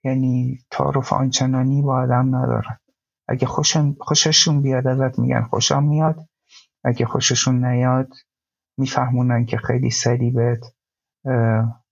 [0.04, 2.78] یعنی تعارف آنچنانی با آدم ندارن.
[3.28, 3.48] اگه
[4.00, 6.30] خوششون بیاد ازت میگن خوشم میاد.
[6.84, 8.14] اگه خوششون نیاد
[8.78, 10.76] میفهمونن که خیلی سریع بهت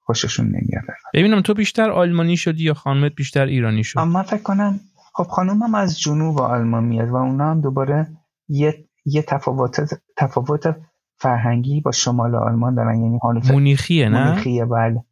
[0.09, 4.41] خوششون نمیاد ببینم تو بیشتر آلمانی شدی یا خانمت بیشتر ایرانی شد؟ اما من فکر
[4.41, 4.79] کنم
[5.13, 8.07] خب خانومم از جنوب آلمان میاد و اونا هم دوباره
[8.47, 9.81] یه یه تفاوت
[10.17, 10.75] تفاوت
[11.17, 13.01] فرهنگی با شمال آلمان دارن.
[13.01, 15.03] یعنی هانوفر مونیخیه نه؟ مونیخیه بله.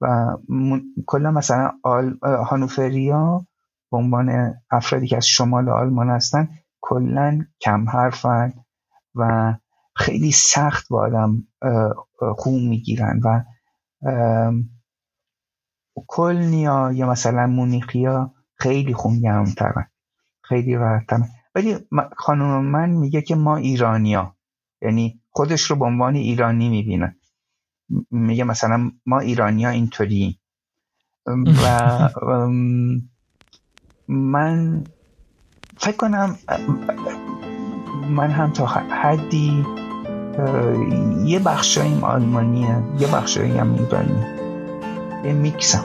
[0.00, 2.14] و مون- کلا مثلا آل...
[2.22, 3.46] هانوفریا
[3.90, 6.48] به عنوان افرادی که از شمال آلمان هستن
[6.80, 8.52] کلا کم حرفن
[9.14, 9.54] و
[9.96, 11.42] خیلی سخت با آدم
[12.36, 13.44] خون می‌گیرن و
[16.06, 19.90] کلنیا یا مثلا مونیخیا خیلی خونگرمترن
[20.42, 21.28] خیلی راحتترن.
[21.54, 21.76] ولی
[22.16, 24.36] خانم من میگه که ما ایرانیا.
[24.82, 27.16] یعنی خودش رو به عنوان ایرانی می‌بینه.
[28.10, 30.40] میگه مثلا ما ایرانی ها اینطوری
[31.64, 32.08] و
[34.08, 34.84] من
[35.76, 36.36] فکر کنم
[38.10, 39.64] من هم تا حدی
[41.24, 44.24] یه بخشاییم آلمانیه یه بخشایی هم ایرانی
[45.24, 45.84] یه میکسم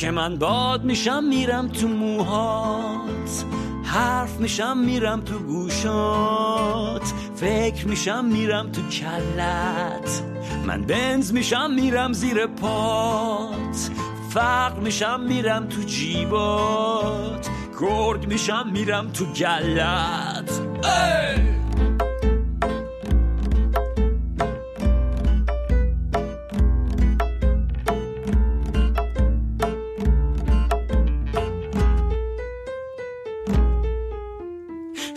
[0.00, 3.44] که من باد میشم میرم تو موهات.
[3.84, 7.12] حرف میشم میرم تو گوشات.
[7.36, 10.22] فکر میشم میرم تو کلت.
[10.66, 13.90] من بنز میشم میرم زیر پات.
[14.30, 17.48] فقر میشم میرم تو جیبات.
[17.80, 20.60] گرگ میشم میرم تو گلت.
[20.82, 21.59] ای!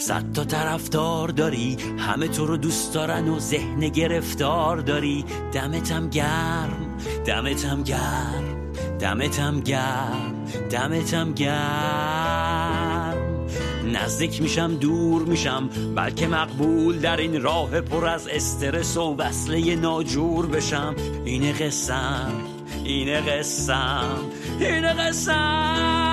[0.08, 1.78] صد تا طرفدار داری.
[1.98, 5.26] همه تو رو دوست دارن و ذهن گرفتار داری.
[5.54, 8.44] دمتم گرم دمتم گرم
[9.00, 13.14] دمتم گرم دمتم گرم.
[13.94, 20.46] نزدیک میشم دور میشم بلکه مقبول در این راه پر از استرس و وصله ناجور
[20.46, 20.96] بشم.
[21.26, 22.32] اینه قسم
[22.84, 24.18] اینه قسم
[24.60, 26.13] اینه قسم.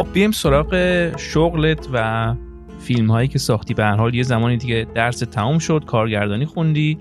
[0.00, 0.74] خب بیایم سراغ
[1.16, 2.34] شغلت و
[2.78, 3.74] فیلم هایی که ساختی.
[3.74, 6.98] به هر حال یه زمانی دیگه درس تمام شد کارگردانی خوندی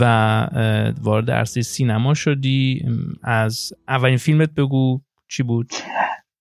[0.00, 0.04] و
[1.02, 2.86] وارد عرصه سینما شدی.
[3.22, 5.72] از اولین فیلمت بگو چی بود؟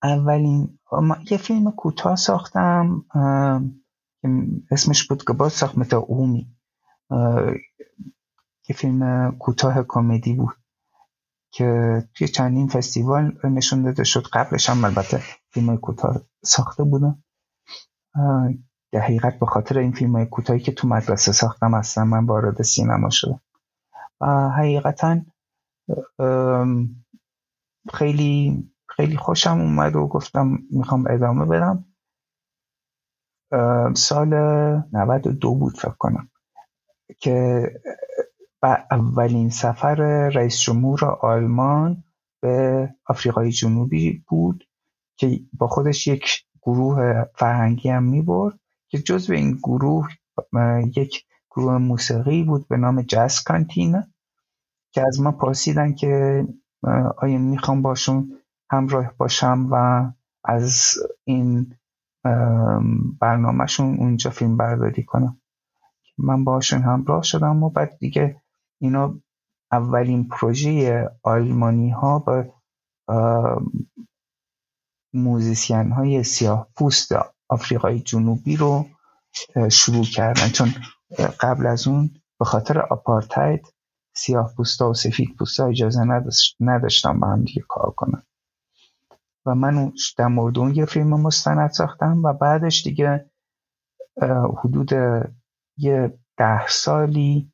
[0.03, 0.79] اولین
[1.31, 3.05] یه فیلم کوتاه ساختم
[4.71, 6.47] اسمش بود که باز ساخت اومی.
[7.11, 7.53] اه،
[8.69, 10.55] یه فیلم کوتاه کمدی بود
[11.51, 14.27] که توی چندین فستیوال نشون داده شد.
[14.33, 15.21] قبلش هم البته
[15.53, 17.23] فیلم های کوتاه ساخته بودم
[18.91, 22.61] در حقیقت به خاطر این فیلم های کوتاهی که تو مدرسه ساختم اصلا من وارد
[22.61, 23.41] سینما شدم.
[24.21, 25.21] و حقیقتا
[27.93, 31.85] خیلی خیلی خوشم اومد و گفتم می‌خوام ادامه بدم.
[33.95, 34.33] سال
[34.93, 36.29] 92 بود فکر کنم
[37.19, 37.67] که
[38.91, 39.95] اولین سفر
[40.29, 42.03] رئیس جمهور آلمان
[42.41, 44.67] به آفریقای جنوبی بود.
[45.21, 50.07] که با خودش یک گروه فرهنگی هم می برد که جزو این گروه
[50.97, 54.03] یک گروه موسیقی بود به نام جاز کانتینا
[54.93, 56.45] که از ما پرسیدن که
[57.17, 58.39] آیا می‌خوام باشون
[58.71, 60.05] همراه باشم و
[60.45, 61.75] از این
[62.25, 65.41] ام، برنامهشون اونجا فیلم برداری کنم.
[66.17, 68.41] من باشون همراه شدم و بعد دیگه
[68.81, 69.19] اینا
[69.71, 72.53] اولین پروژه آلمانی ها به
[75.13, 77.11] موزیسین های سیاه پوست
[77.49, 78.85] آفریقای جنوبی رو
[79.71, 80.49] شروع کردن.
[80.49, 80.73] چون
[81.41, 83.67] قبل از اون به خاطر آپارتاید
[84.15, 88.23] سیاه پوستا و سفید پوستا اجازه نداشت- نداشتن با هم دیگه کار کنن.
[89.45, 93.31] و من در مورد اون یه فیلم مستند ساختم و بعدش دیگه
[94.63, 94.91] حدود
[95.77, 97.53] یه ده سالی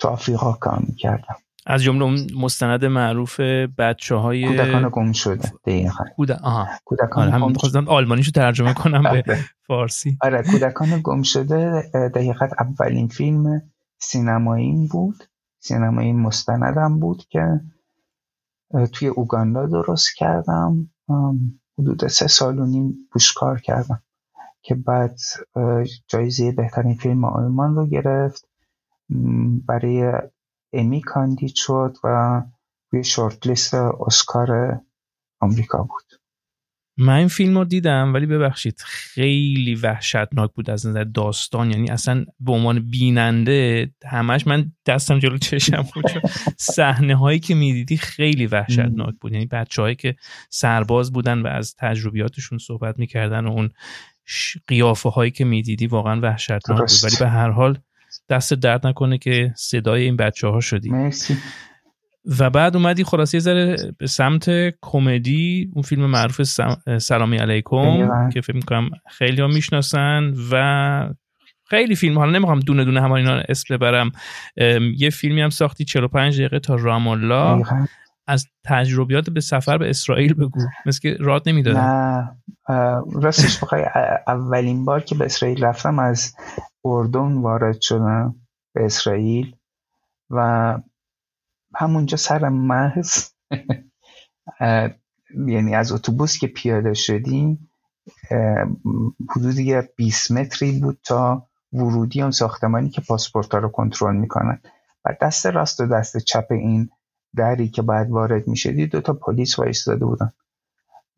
[0.00, 1.36] تو آفریقا کار می‌کردم.
[1.66, 3.40] از جمله اون مستند معروف
[3.78, 5.52] بچه های کودکان گم شده.
[5.66, 6.04] دقیقا.
[6.42, 6.68] آها.
[6.84, 9.38] کودکان آره، هم گم آلمانیشو ترجمه کنم به آره.
[9.66, 10.18] فارسی.
[10.20, 11.82] آره کودکان گم شده
[12.14, 13.62] دقیقا اولین فیلم
[13.98, 15.24] سینمایی بود.
[15.58, 17.60] سینمایی مستندم بود که
[18.92, 20.90] توی اوگاندا درست کردم.
[21.78, 24.02] حدود سه سال و نیم روش کار کردم
[24.62, 25.18] که بعد
[26.08, 28.48] جایزه بهترین فیلم آلمان رو گرفت.
[29.66, 30.12] برای
[30.72, 32.42] امی کاندید شد و
[32.92, 34.80] روی شورت لیست اسکار
[35.40, 36.20] آمریکا بود.
[36.98, 41.70] من این فیلم رو دیدم ولی ببخشید خیلی وحشتناک بود از نظر داستان.
[41.70, 46.04] یعنی اصلا به عنوان بیننده همش من دستم جلو چشم بود.
[46.58, 49.32] صحنه هایی که می‌دیدی خیلی وحشتناک بود.
[49.32, 50.16] یعنی بچه هایی که
[50.50, 53.70] سرباز بودن و از تجربیاتشون صحبت می‌کردن و اون
[54.66, 57.04] قیافه هایی که می‌دیدی واقعا وحشتناک بود.
[57.04, 57.78] ولی به هر حال
[58.28, 60.90] دست درد نکنه که صدای این بچه ها شدی.
[60.90, 61.36] مرسی.
[62.38, 64.50] و بعد اومدی خلاصه یه ذره به سمت
[64.82, 68.28] کمدی اون فیلم معروف سم- سلامی علیکم.
[68.30, 71.08] که فکر می‌کنم خیلی ها می‌شناسن و
[71.64, 74.12] خیلی فیلم حالا نمی‌خوام دونه دونه همه اینا اسم ببرم.
[74.96, 77.54] یه فیلمی هم ساختی 45 دقیقه تا رام الله.
[77.54, 77.86] دقیقاً.
[78.26, 80.60] از تجربیات به سفر به اسرائیل بگو.
[80.86, 82.30] مثل که راد نمی‌دادن نه.
[83.12, 83.82] راستش بخوای
[84.26, 86.34] اولین بار که به اسرائیل رفتم از
[86.86, 88.34] اردن وارد شدم
[88.74, 89.56] به اسرائیل
[90.30, 90.78] و
[91.74, 93.30] همونجا سر محض
[95.46, 97.70] یعنی از اتوبوس که پیاده شدیم
[99.30, 104.60] حدود یه 20 متری بود تا ورودی اون ساختمانی که پاسپورت ها رو کنترل می‌کنن.
[105.04, 106.90] و دست راست و دست چپ این
[107.36, 110.30] دری که بعد وارد می‌شدی دو تا پلیس وایستاده بودن.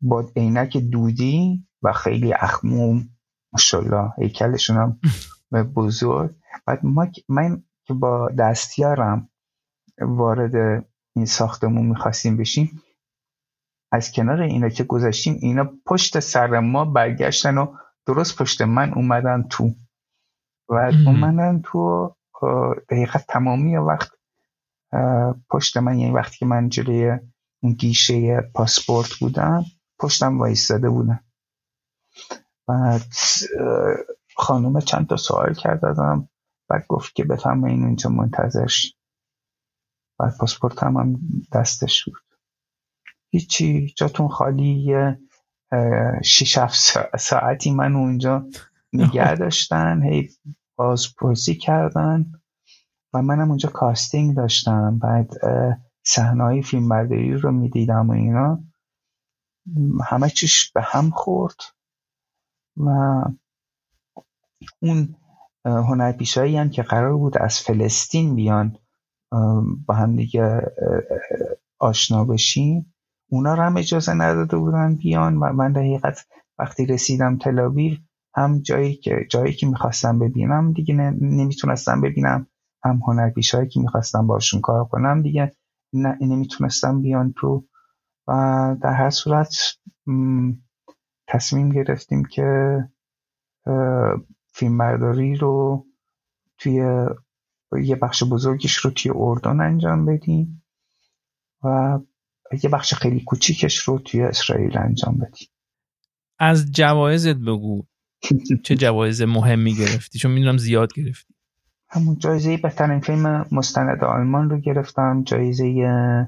[0.01, 3.09] با عینک دودی و خیلی اخموم
[3.53, 4.99] ماشاءالله هیکلشون هم
[5.53, 6.35] بزرگ.
[6.65, 9.29] بعد ما من که با دستیارم
[10.01, 10.85] وارد
[11.15, 12.83] این ساختمون می‌خواستیم بشیم
[13.91, 19.43] از کنار اینا که گذاشتیم اینا پشت سر ما برگشتن و درست پشت من اومدن
[19.43, 19.71] تو.
[20.69, 22.15] و اومدن تو
[22.89, 24.11] دقیقا تمامی وقت
[25.49, 27.19] پشت من یعنی وقتی که من جلوی
[27.63, 29.65] اون گیشه پاسپورت بودم
[29.99, 31.19] پشتم وایستاده بودن
[32.67, 33.01] بعد
[34.39, 36.29] خانوم چند تا سوال کرد ازم
[36.69, 38.95] بعد گفت که بفرمایین اینجا منتظرش.
[40.19, 41.19] بعد پاسپورت هم, هم
[41.53, 42.15] دستش بود.
[43.29, 44.95] هیچی جاتون خالی
[46.23, 46.77] شیش هفت
[47.19, 48.45] ساعتی من اونجا
[48.93, 50.29] نگه داشتن هی
[50.75, 52.31] بازپرسی کردن
[53.13, 54.99] و منم اونجا کاستینگ داشتم.
[54.99, 55.31] بعد
[56.03, 58.63] صحنه‌های فیلم برداری رو می‌دیدم و اینا.
[60.05, 61.55] همه چیش به هم خورد
[62.77, 62.89] و
[64.81, 65.15] اون
[65.65, 68.75] هنرپیشایی هم که قرار بود از فلسطین بیان
[69.85, 70.61] با هم دیگه
[71.79, 72.93] آشنا بشیم
[73.31, 76.25] اونا رو هم اجازه نداده بودن بیان و من در حقیقت
[76.59, 77.97] وقتی رسیدم تلاویو
[78.35, 82.47] هم جایی که جایی که می‌خواستم ببینم دیگه نمی‌تونستم ببینم.
[82.83, 85.51] هم هنرپیشایی که می‌خواستم باشون کار کنم دیگه
[86.21, 87.63] نمی‌تونستم بیان تو.
[88.27, 88.31] و
[88.81, 89.55] در هر صورت
[91.27, 92.77] تصمیم گرفتیم که
[94.51, 95.85] فیلم برداری رو
[96.57, 97.05] توی
[97.83, 100.63] یه بخش بزرگش رو توی اردن انجام بدیم
[101.63, 101.99] و
[102.63, 105.47] یه بخش خیلی کوچیکش رو توی اسرائیل انجام بدیم.
[106.39, 107.83] از جوایزت بگو.
[108.65, 111.33] چه جوایز مهمی گرفتی؟ چون می‌دونم زیاد گرفتی.
[111.89, 115.23] همون جایزه بهترین فیلم مستند آلمان رو گرفتم.
[115.23, 116.27] جایزه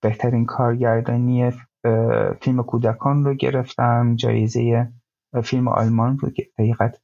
[0.00, 1.52] بهترین کارگردانی
[2.42, 4.16] فیلم کودکان رو گرفتم.
[4.16, 4.92] جایزه
[5.44, 6.98] فیلم آلمان رو دقیقت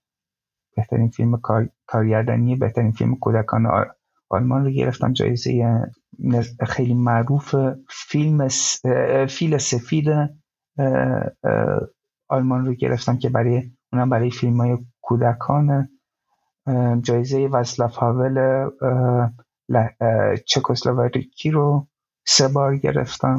[0.76, 1.40] بهترین فیلم
[1.86, 3.66] کارگردانی بهترین فیلم کودکان
[4.30, 5.12] آلمان رو گرفتم.
[5.12, 5.80] جایزه
[6.66, 7.54] خیلی معروف
[7.90, 8.48] فیلم
[9.28, 10.08] فیل سفید
[12.28, 15.88] آلمان رو گرفتم که برای اونم برای فیلم های کودکان
[17.02, 18.68] جایزه وسلاف هاول
[20.46, 21.88] چکسلواکی رو
[22.26, 23.38] سه بار گرفتم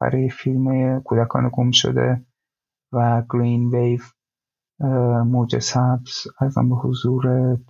[0.00, 2.26] برای فیلم کودکان گم شده
[2.92, 4.00] و گرین ویو
[5.26, 7.60] موج سبز ارزم به حضورت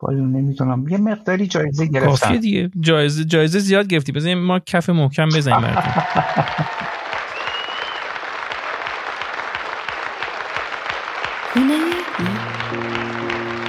[0.00, 0.88] بالا نمی‌دونم.
[0.88, 2.08] یه مقداری جایزه گرفتم.
[2.10, 2.70] کافیه دیگه.
[2.80, 4.12] جایزه جایزه زیاد گرفتی.
[4.12, 5.74] بزنیم ما کف محکم بزنیم
[11.52, 11.78] خونه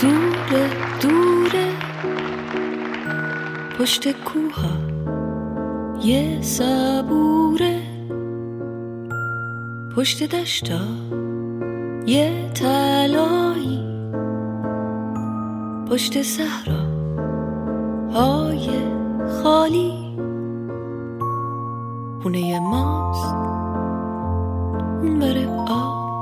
[0.02, 0.70] دوره
[1.02, 1.74] دوره
[3.80, 4.78] پشت کوها
[6.04, 7.31] یه صبوره
[9.96, 10.80] پشت دشتا
[12.06, 13.80] یه تلایی
[15.90, 16.86] پشت صحرا
[18.14, 18.70] های
[19.44, 19.94] خالی.
[22.22, 23.36] خونه ماست.
[25.02, 26.16] اون بره آب.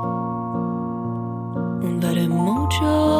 [1.82, 3.19] اون بره موجای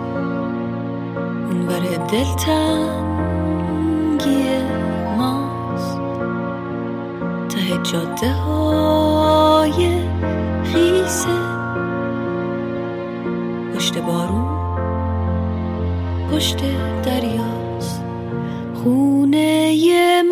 [1.61, 3.51] اونور دلتنگی
[5.17, 5.99] ماست.
[7.49, 9.99] ته جاده های
[10.63, 11.37] خیسه.
[13.75, 14.51] پشت بارون
[16.31, 16.57] پشت
[17.03, 18.03] دریاست.
[18.83, 19.75] خونه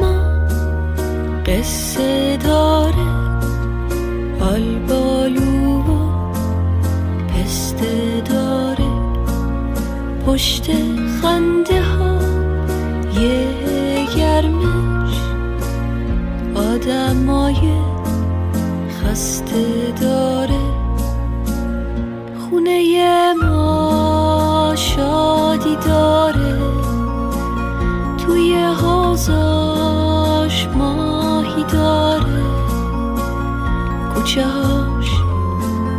[0.02, 0.16] ما
[1.46, 3.10] قصه داره.
[4.42, 5.90] آلبالو و
[7.28, 8.90] پسته داره.
[10.28, 10.70] پشت
[16.90, 17.74] آدمای
[18.90, 20.60] خسته داره.
[22.40, 26.58] خونه ما شادی داره.
[28.18, 29.88] توی حوزاش
[30.68, 32.44] ماهی داره.
[34.14, 34.46] کوچه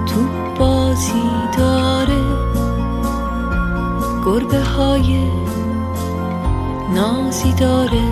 [0.06, 0.20] تو
[0.58, 2.22] بازی داره.
[4.24, 5.30] گربه های
[6.94, 8.09] نازی داره.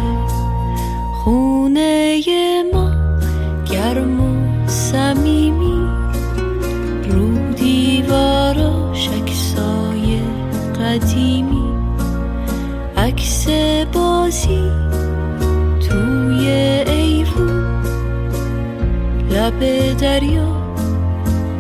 [19.61, 20.49] لب دریا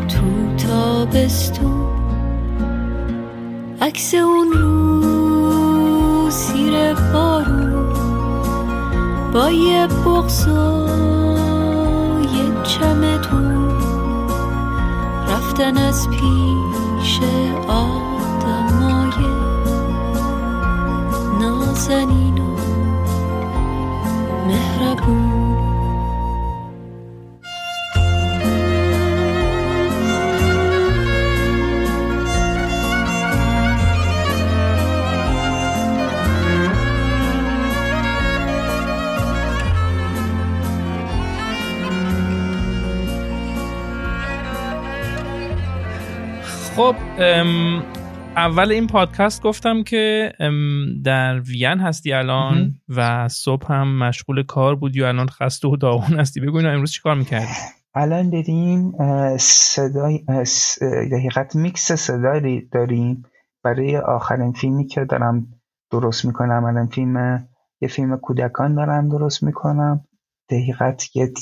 [0.08, 1.88] تو تابستون.
[3.80, 7.92] عکس اون رو سیر بارون
[9.32, 10.88] با یه بغز و
[12.22, 13.68] یه چمدون.
[15.28, 17.20] رفتن از پیش
[17.68, 19.26] آدمای
[21.40, 22.27] نازنین.
[46.78, 46.96] خب
[48.36, 50.32] اول این پادکست گفتم که
[51.04, 52.74] در وین هستی الان.
[52.88, 56.40] و صبح هم مشغول کار بودی و الان خسته و داغون هستی.
[56.40, 57.46] بگو امروز چی کار می‌کردی؟
[57.94, 58.92] الان داریم
[59.38, 60.24] صدای
[61.12, 63.22] حقیقت میکس صدایی داریم.
[63.64, 65.46] برای آخرین فیلمی که دارم
[65.90, 66.64] درست می‌کنم.
[66.64, 67.48] الان فیلم
[67.80, 70.04] یه فیلم کودکان دارم درست می‌کنم.
[70.48, 71.38] در حقیقت یک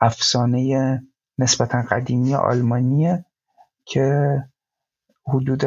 [0.00, 1.00] افسانه
[1.38, 3.24] نسبتا قدیمی آلمانیه
[3.86, 4.36] که
[5.26, 5.64] حدود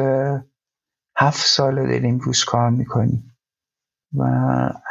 [1.16, 3.36] هفت ساله داریم روش کار می‌کنیم.
[4.12, 4.22] و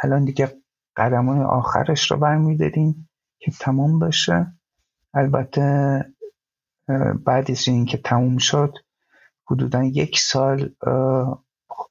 [0.02, 0.52] الان دیگه
[0.96, 3.08] قدم آخرش رو برمیداریم
[3.38, 4.46] که تمام بشه.
[5.14, 6.04] البته
[7.24, 8.74] بعد از اینکه تموم شد
[9.50, 10.74] حدودا یک سال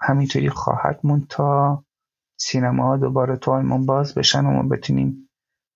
[0.02, 1.84] همینطوری خواهد موند تا
[2.38, 5.30] سینما دوباره تو آلمان باز بشن و ما بتونیم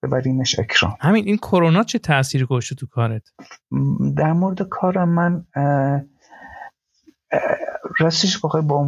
[0.04, 0.96] ببریمش اکران.
[1.00, 3.24] همین این کرونا چه تاثیری گذاشته تو کارت؟
[4.18, 5.46] در مورد کارم من
[8.00, 8.84] راستش بخوای با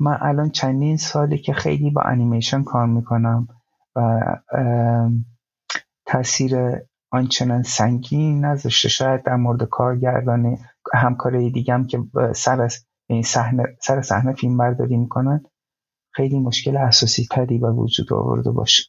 [0.00, 3.48] من الان چندین سالی که خیلی با انیمیشن کار می‌کنم
[3.96, 4.20] و
[6.06, 6.56] تاثیر
[7.10, 10.58] آنچنان سنگین نذاشته شاید در مورد کارگردان
[10.94, 11.98] همکارای دیگم که
[12.34, 12.86] سر از
[13.24, 15.44] صحنه سر صحنه فیلم برداری می‌کنن
[16.12, 18.82] خیلی مشکل اساسی تری به وجود آورده باشه.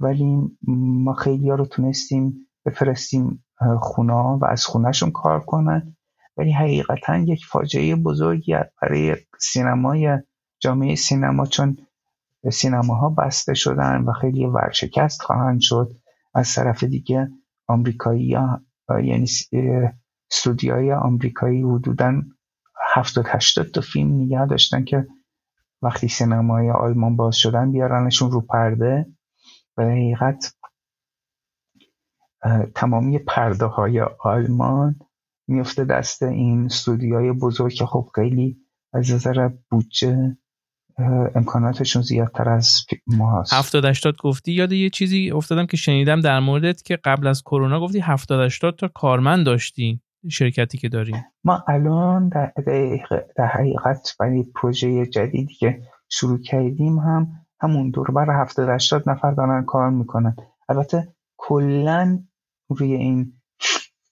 [0.00, 3.44] ولی ما خیلی ها رو تونستیم بفرستیم
[3.80, 5.96] خونه و از خونهشون کار کنن.
[6.36, 10.18] ولی حقیقتا یک فاجعه بزرگی برای سینمای
[10.58, 11.76] جامعه سینما چون
[12.52, 15.90] سینماها بسته شدن و خیلی ورشکست خواهند شد
[16.34, 17.30] از طرف دیگه
[17.66, 18.36] آمریکایی
[18.88, 19.26] یعنی
[20.30, 22.22] استودیوهای آمریکایی حدودا
[22.94, 25.06] 70 80 تا فیلم نگه داشتن که
[25.82, 29.06] وقتی سینمای آلمان باز شدن بیارنشون رو پرده.
[29.76, 30.54] و حقیقت
[32.74, 35.00] تمامی پرده های آلمان
[35.50, 38.56] میفته دست این استودیوهای بزرگ که خب خیلی
[38.92, 40.36] از نظر بودجه
[41.34, 43.52] امکاناتشون زیادتر از ما هست.
[43.52, 47.80] 70 80 گفتی؟ یاد یه چیزی افتادم که شنیدم در موردت که قبل از کرونا
[47.80, 51.14] گفتی 70 80 تا کارمند داشتی شرکتی که داری.
[51.44, 52.52] ما الان در,
[53.36, 57.28] در حقیقت برای پروژه جدیدی که شروع کردیم هم
[57.60, 60.36] همون دور بر 70 80 نفر دارن کار می‌کنن.
[60.68, 62.24] البته کلا
[62.68, 63.39] روی این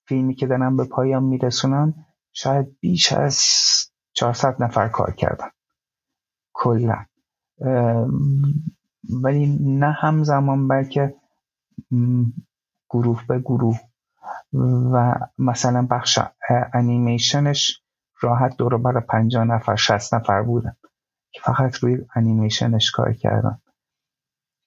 [0.08, 1.94] فیلمی که دارم به پایان میرسونم
[2.32, 3.38] شاید بیش از
[4.12, 5.48] 400 نفر کار کردن.
[6.52, 7.04] کلا.
[9.22, 11.14] ولی نه همزمان بلکه
[12.90, 13.78] گروه به گروه.
[14.92, 16.18] و مثلا بخش
[16.74, 17.82] انیمیشنش
[18.20, 20.76] راحت دور بر 50 نفر 60 نفر بودن
[21.32, 23.58] که فقط روی انیمیشنش کار کردن.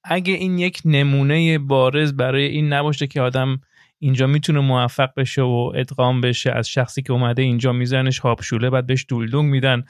[0.04, 3.62] اگه این یک نمونه بارز برای این نباشه که آدم
[4.02, 6.52] اینجا می‌تونه موفق بشه و ادغام بشه.
[6.52, 9.84] از شخصی که اومده اینجا میزنش هاپشوله بعد بهش دولدونگ میدن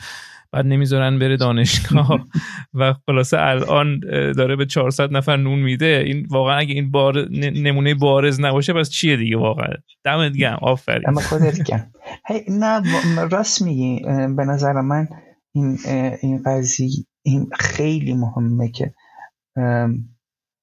[0.52, 2.26] بعد نمی‌ذارن بره دانشگاه.
[2.74, 4.00] و خلاصه الان
[4.34, 6.04] داره به 400 نفر نون میده.
[6.06, 10.60] این واقعا اگه این بار نمونه بارز نباشه پس چیه دیگه واقعا؟ دمت گرم.
[10.62, 11.10] آفرین.
[11.10, 11.92] اما خودت گرم.
[12.50, 12.82] نه
[13.30, 14.02] راست میگی.
[14.38, 15.08] به نظر من
[15.56, 15.78] این
[16.22, 16.90] این قضیه
[17.26, 18.94] این خیلی مهمه که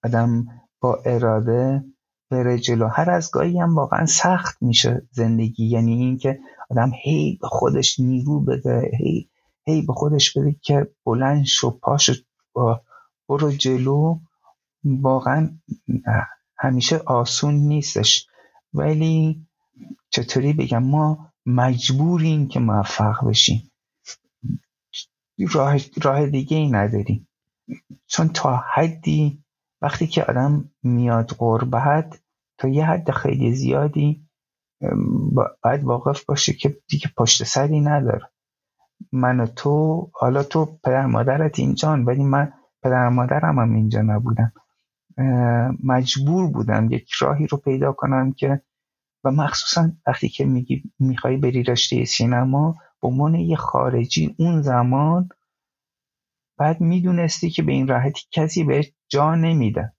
[0.05, 0.46] آدم
[0.82, 1.84] با اراده
[2.31, 2.89] بره جلو.
[2.89, 5.66] هر از گاهی هم واقعا سخت میشه زندگی.
[5.66, 6.39] یعنی اینکه
[6.70, 9.29] آدم هی به خودش نیرو بده هی
[9.64, 12.12] هی به خودش بده که بلند شو پاشو
[13.29, 14.18] برو جلو.
[14.85, 15.59] واقعا
[16.59, 18.26] همیشه آسون نیستش.
[18.74, 19.47] ولی
[20.11, 23.70] چطوری بگم؟ ما مجبوریم که موفق بشیم.
[25.53, 27.29] راه, راه دیگه ای نداریم.
[28.07, 29.43] چون تا حدی
[29.83, 32.20] وقتی که آدم میاد قربت
[32.59, 34.29] تا یه حد خیلی زیادی
[35.62, 38.31] باید واقف باشه که دیگه پشت سری نداره.
[39.12, 42.53] من و تو حالا تو پدر مادرت اینجان ولی من
[42.83, 44.53] پدر مادرم هم اینجا نبودم.
[45.85, 48.62] مجبور بودم یک راهی رو پیدا کنم که
[49.24, 55.29] و مخصوصا وقتی که میگی می‌خوای بری رشته سینما به عنوان یه خارجی اون زمان
[56.59, 59.93] بعد می‌دونستی که به این راحتی کسی به جا نمیده.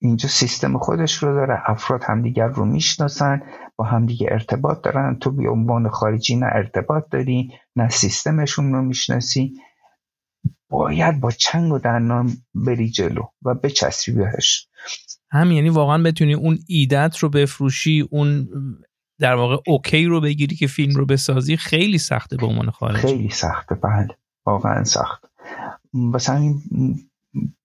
[0.00, 1.62] اینجا سیستم خودش رو داره.
[1.70, 3.42] افراد همدیگر رو می‌شناسن
[3.76, 5.18] با همدیگه ارتباط دارن.
[5.18, 9.54] تو به عنوان خارجی نه ارتباط داری نه سیستمشون رو می‌شناسی.
[10.70, 14.68] باید با چنگ و دندان بری جلو و بچسبی بهش.
[15.30, 18.48] هم یعنی واقعا بتونی اون ایدت رو بفروشی اون
[19.20, 23.00] در واقع اوکی رو بگیری که فیلم رو بسازی خیلی سخته به عنوان خارجی.
[23.00, 24.18] خیلی سخته بله.
[24.46, 25.27] واقعا سخت
[25.94, 26.62] واسه همین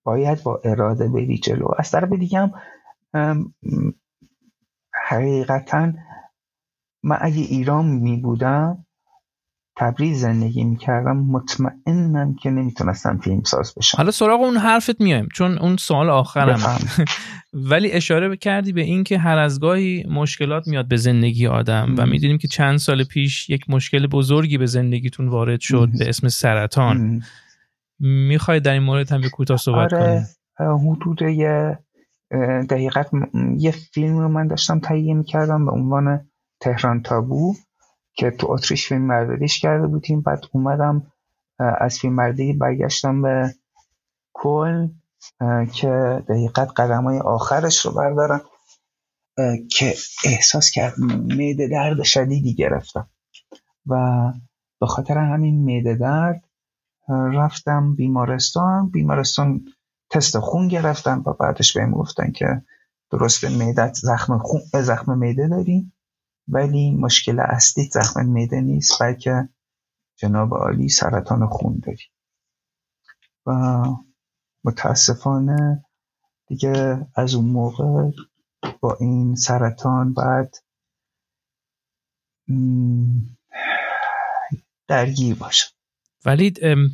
[0.04, 1.68] باید با اراده بری جلو.
[1.78, 2.52] از طرف دیگه هم
[5.08, 5.94] حقیقتا
[7.04, 8.86] من اگه ایران می بودم
[9.78, 11.18] تبریز زندگی می‌کردم.
[11.18, 13.98] مطمئنم که نمی‌تونستم فیلم ساز بشم.
[13.98, 16.60] حالا سراغ اون حرفت میایم چون اون سوال آخرم
[17.72, 22.06] ولی اشاره کردی به این که هر از گاهی مشکلات میاد به زندگی آدم و
[22.06, 27.24] می‌دونیم که چند سال پیش یک مشکل بزرگی به زندگیتون وارد شد به اسم سرطان.
[28.04, 30.26] می‌خوای در این مورد هم به کوتاه صحبت آره
[30.60, 31.80] حدود یه
[32.70, 33.10] دقیقت
[33.58, 36.30] یه فیلم رو من داشتم تهیه می‌کردم به عنوان
[36.60, 37.56] تهران تابو
[38.14, 40.22] که تو اتریش فیلم برداریش کرده بودیم.
[40.22, 41.12] بعد اومدم
[41.60, 43.56] از فیلم برداری برگشتم به
[44.34, 44.88] کل
[45.74, 48.42] که دقیقت قدم های آخرش رو بردارم
[49.72, 49.94] که
[50.26, 50.98] احساس کرد
[51.38, 53.10] میده درد شدیدی گرفتم.
[53.88, 53.96] و
[54.80, 56.44] به خاطر همین میده درد
[57.10, 58.90] رفتم بیمارستان.
[58.90, 59.66] بیمارستان
[60.10, 62.62] تست خون گرفتم و بعدش بهم گفتن که
[63.12, 65.92] درست معدت زخم خون زخم معده داری
[66.48, 69.50] ولی مشکل اصلی زخم معده نیست بلکه
[70.16, 72.04] جناب عالی سرطان خون داری.
[73.46, 73.52] و
[74.64, 75.86] متاسفانه
[76.48, 78.12] دیگه از اون موقع
[78.82, 80.56] با این سرطان بعد
[84.88, 85.73] درگیر باشم.
[86.26, 86.54] ولی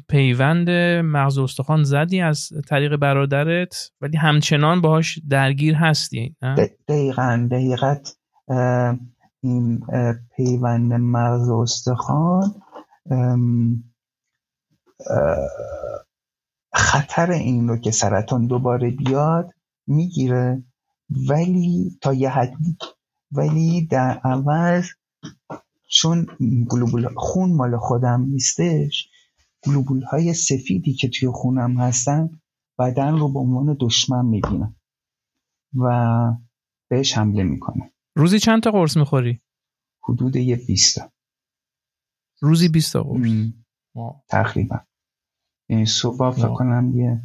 [0.10, 0.70] پیوند
[1.06, 6.36] مغز استخوان زدی از طریق برادرت؟ ولی همچنان باهاش درگیر هستی
[6.88, 8.18] دقیقا دقیقت
[9.44, 9.80] این
[10.36, 12.56] پیوند مغز استخوان
[16.74, 19.54] خطر این رو که سرطان دوباره بیاد
[19.88, 20.64] می‌گیره.
[21.30, 22.78] ولی تا یه حدی
[23.32, 24.86] ولی در عوض
[25.88, 26.28] چون
[26.70, 29.09] گلوبول خون مال خودم نیستش
[29.66, 32.30] گلوبول های سفیدی که توی خونم هستن
[32.80, 34.76] بدن رو به عنوان دشمن می‌بینم
[35.74, 36.32] و
[36.90, 37.92] بهش حمله می‌کنم.
[38.16, 39.40] روزی چند تا قرص می‌خوری؟
[40.04, 41.12] حدود یه بیستا
[42.42, 43.28] روزی 20 تا قرص.
[44.28, 44.80] تقریبا.
[45.70, 46.54] یعنی صبح فکر.
[46.54, 47.24] کنم یه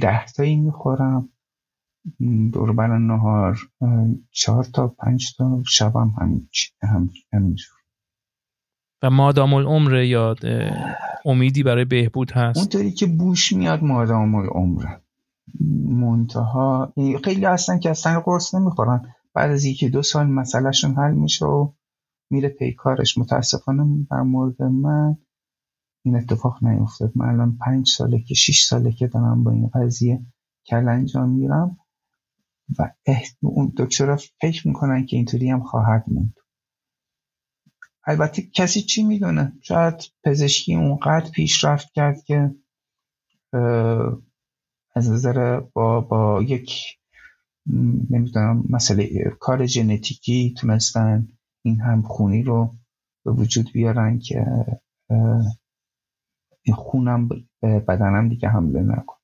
[0.00, 1.32] ده تایی می‌خورم.
[2.52, 3.58] دور نهار
[4.30, 6.48] چهار تا پنج تا شبم هم
[7.32, 7.79] همینجور.
[9.02, 15.00] و مادام العمر یا اه، امیدی برای بهبود هست؟ اونطوری که بوش میاد مادام العمره
[15.88, 16.92] منتها
[17.24, 19.02] خیلی هستن که اصلا قرص نمی‌خورن.
[19.34, 21.72] بعد از یکی دو سال مسئلهشون حل میشه و
[22.30, 23.18] میره پی کارش.
[23.18, 25.16] متاسفانه در مورد من
[26.04, 27.12] این اتفاق نیفتاد.
[27.14, 30.20] من الان پنج ساله که شیش ساله که دارم با این قضیه
[30.66, 31.76] کلنجان میرم
[32.78, 32.90] و
[33.42, 36.34] اون دکترها فکر می‌کنن که اینطوری هم خواهد موند.
[38.06, 39.94] البته کسی چی می‌دونه؟ شاید
[40.24, 42.54] پزشکی اونقدر پیشرفت کرد که
[44.94, 46.98] از نظر با, با یک
[48.10, 51.28] نمی‌دونم مسئله کار ژنتیکی تونستن
[51.62, 52.74] این هم خونی رو
[53.24, 54.46] به وجود بیارن که
[56.62, 59.19] این خونم به بدنم دیگه حمله نکن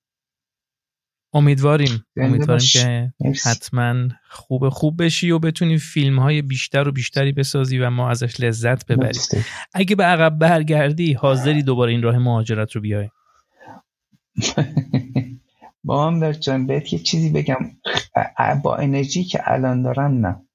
[1.32, 2.04] امیدواریم.
[2.16, 2.66] امیدواریم.
[2.72, 3.50] که مرسی.
[3.50, 8.40] حتما خوب خوب بشی و بتونی فیلم های بیشتر و بیشتری بسازی و ما ازش
[8.40, 9.06] لذت ببریم.
[9.06, 9.44] مرسی.
[9.74, 13.08] اگه به عقب برگردی حاضری دوباره این راه مهاجرت رو بیای.
[15.84, 17.70] با هم در جان بهت یه چیزی بگم.
[18.62, 20.46] با انرژی که الان دارم نه.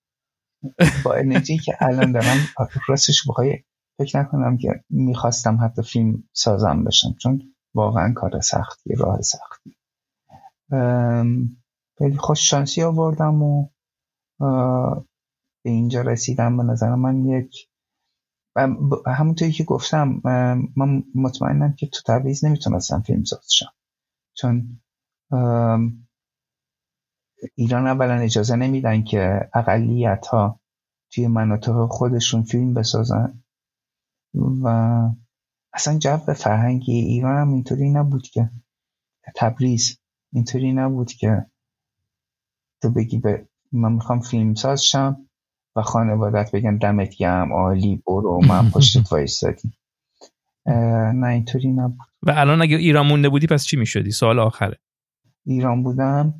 [1.03, 2.47] با انرژی که الان دارم
[2.87, 3.59] راستش بخوای
[3.97, 7.41] فکر نکنم که می‌خواستم حتی فیلم سازم بشم چون
[7.73, 9.50] واقعا کار سختی راه سختی ام،
[11.97, 13.69] خیلی خوش شانسی آوردم و
[15.63, 16.57] به اینجا رسیدم.
[16.57, 17.69] به نظر من یک
[19.07, 20.21] همونطوری که گفتم
[20.75, 23.73] من مطمئنم که تو تبریز نمی‌تونستم فیلم ساز شم
[24.33, 24.81] چون
[27.55, 30.59] ایران اولا اجازه نمیدن که اقلیت ها
[31.13, 33.43] توی مناطق خودشون فیلم بسازن
[34.63, 34.67] و
[35.73, 38.51] اصلا جو فرهنگی ایران هم اینطوری نبود که
[39.35, 40.00] تبریز.
[40.33, 41.45] اینطوری نبود که
[42.81, 45.17] تو بگی به من می‌خوام فیلم ساز شم
[45.75, 49.73] و خانوادت بگن دمت گرم عالی برو من پشتت وایستادیم
[50.65, 52.07] اه، نه اینطوری نبود.
[52.23, 54.77] و الان اگه ایران مونده بودی پس چی می‌شدی؟ سوال آخره.
[55.45, 56.33] ایران بودم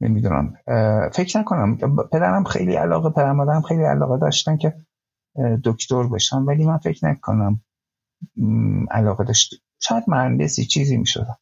[0.00, 0.54] نمی‌دونم.
[1.12, 1.76] فکر نکنم.
[2.12, 4.74] پدرم خیلی علاقه پدر مادرم خیلی علاقه داشتن که
[5.64, 7.60] دکتر بشن ولی من فکر نکنم
[8.90, 9.54] علاقه داشت.
[9.80, 11.38] شاید مهندسی چیزی می‌شدم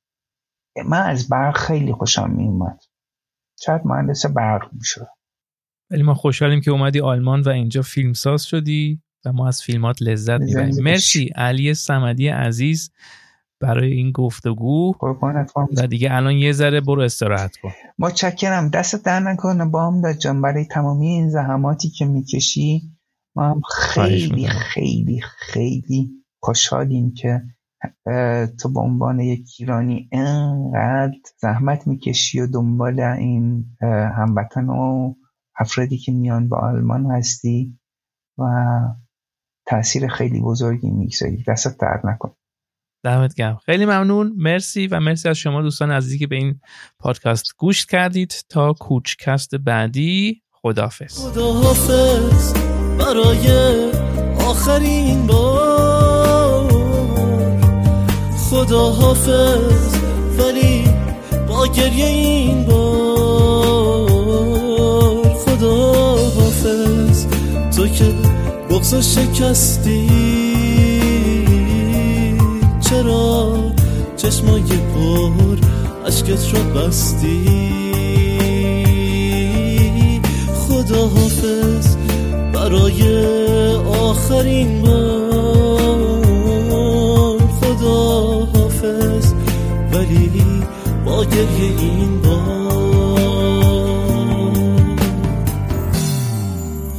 [0.87, 2.81] من از برق خیلی خوشم میومد.
[3.61, 5.07] شاید مهندس برق می‌شدم
[5.91, 10.41] ولی ما خوشحالیم که اومدی آلمان و اینجا فیلمساز شدی و ما از فیلمات لذت
[10.41, 10.83] می‌بریم.
[10.83, 12.91] مرسی علی سمدی عزیز
[13.61, 14.93] برای این گفتگو.
[15.77, 17.73] و دیگه الان یه ذره برو استراحت کن.
[17.99, 18.69] متشکرم.
[18.69, 19.65] دست در نکنه.
[19.65, 20.43] با جان.
[20.43, 22.83] برای تمامی این زحماتی که می‌کشی
[23.37, 24.49] ما هم خیلی.
[24.49, 26.11] خیلی خیلی
[26.43, 27.43] خوشحالیم که
[28.61, 33.65] تو به عنوان یک ایرانی انقدر زحمت می‌کشی و دنبال این
[34.17, 35.15] هموطن و
[35.59, 37.79] افرادی که میان به آلمان هستی
[38.39, 38.45] و
[39.67, 41.45] تاثیر خیلی بزرگی می‌گذاری.
[41.49, 42.35] دستت درد نکن
[43.05, 43.57] دمت گرم.
[43.57, 44.33] خیلی ممنون.
[44.37, 46.61] مرسی و مرسی از شما دوستان عزیزی که به این
[46.99, 48.35] پادکست گوش کردید.
[48.49, 52.55] تا کوچکست بعدی خدافظ خداحافظ.
[52.99, 53.91] برای
[54.39, 55.74] آخرین بار.
[58.55, 59.95] خداحافظ
[60.39, 60.85] ولی
[61.49, 64.05] با گریه این بار
[65.47, 67.27] خداحافظ
[67.77, 68.15] تو که
[68.71, 70.09] بغز شکستی
[72.81, 73.57] چرا
[74.17, 75.59] چشمای پر
[76.07, 77.45] عشقت رو بستی؟
[80.55, 81.97] خداحافظ
[82.53, 83.03] برای
[83.87, 85.34] آخرین بار
[91.05, 92.45] با گریه این بار.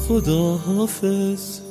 [0.07, 1.64] خداحافظ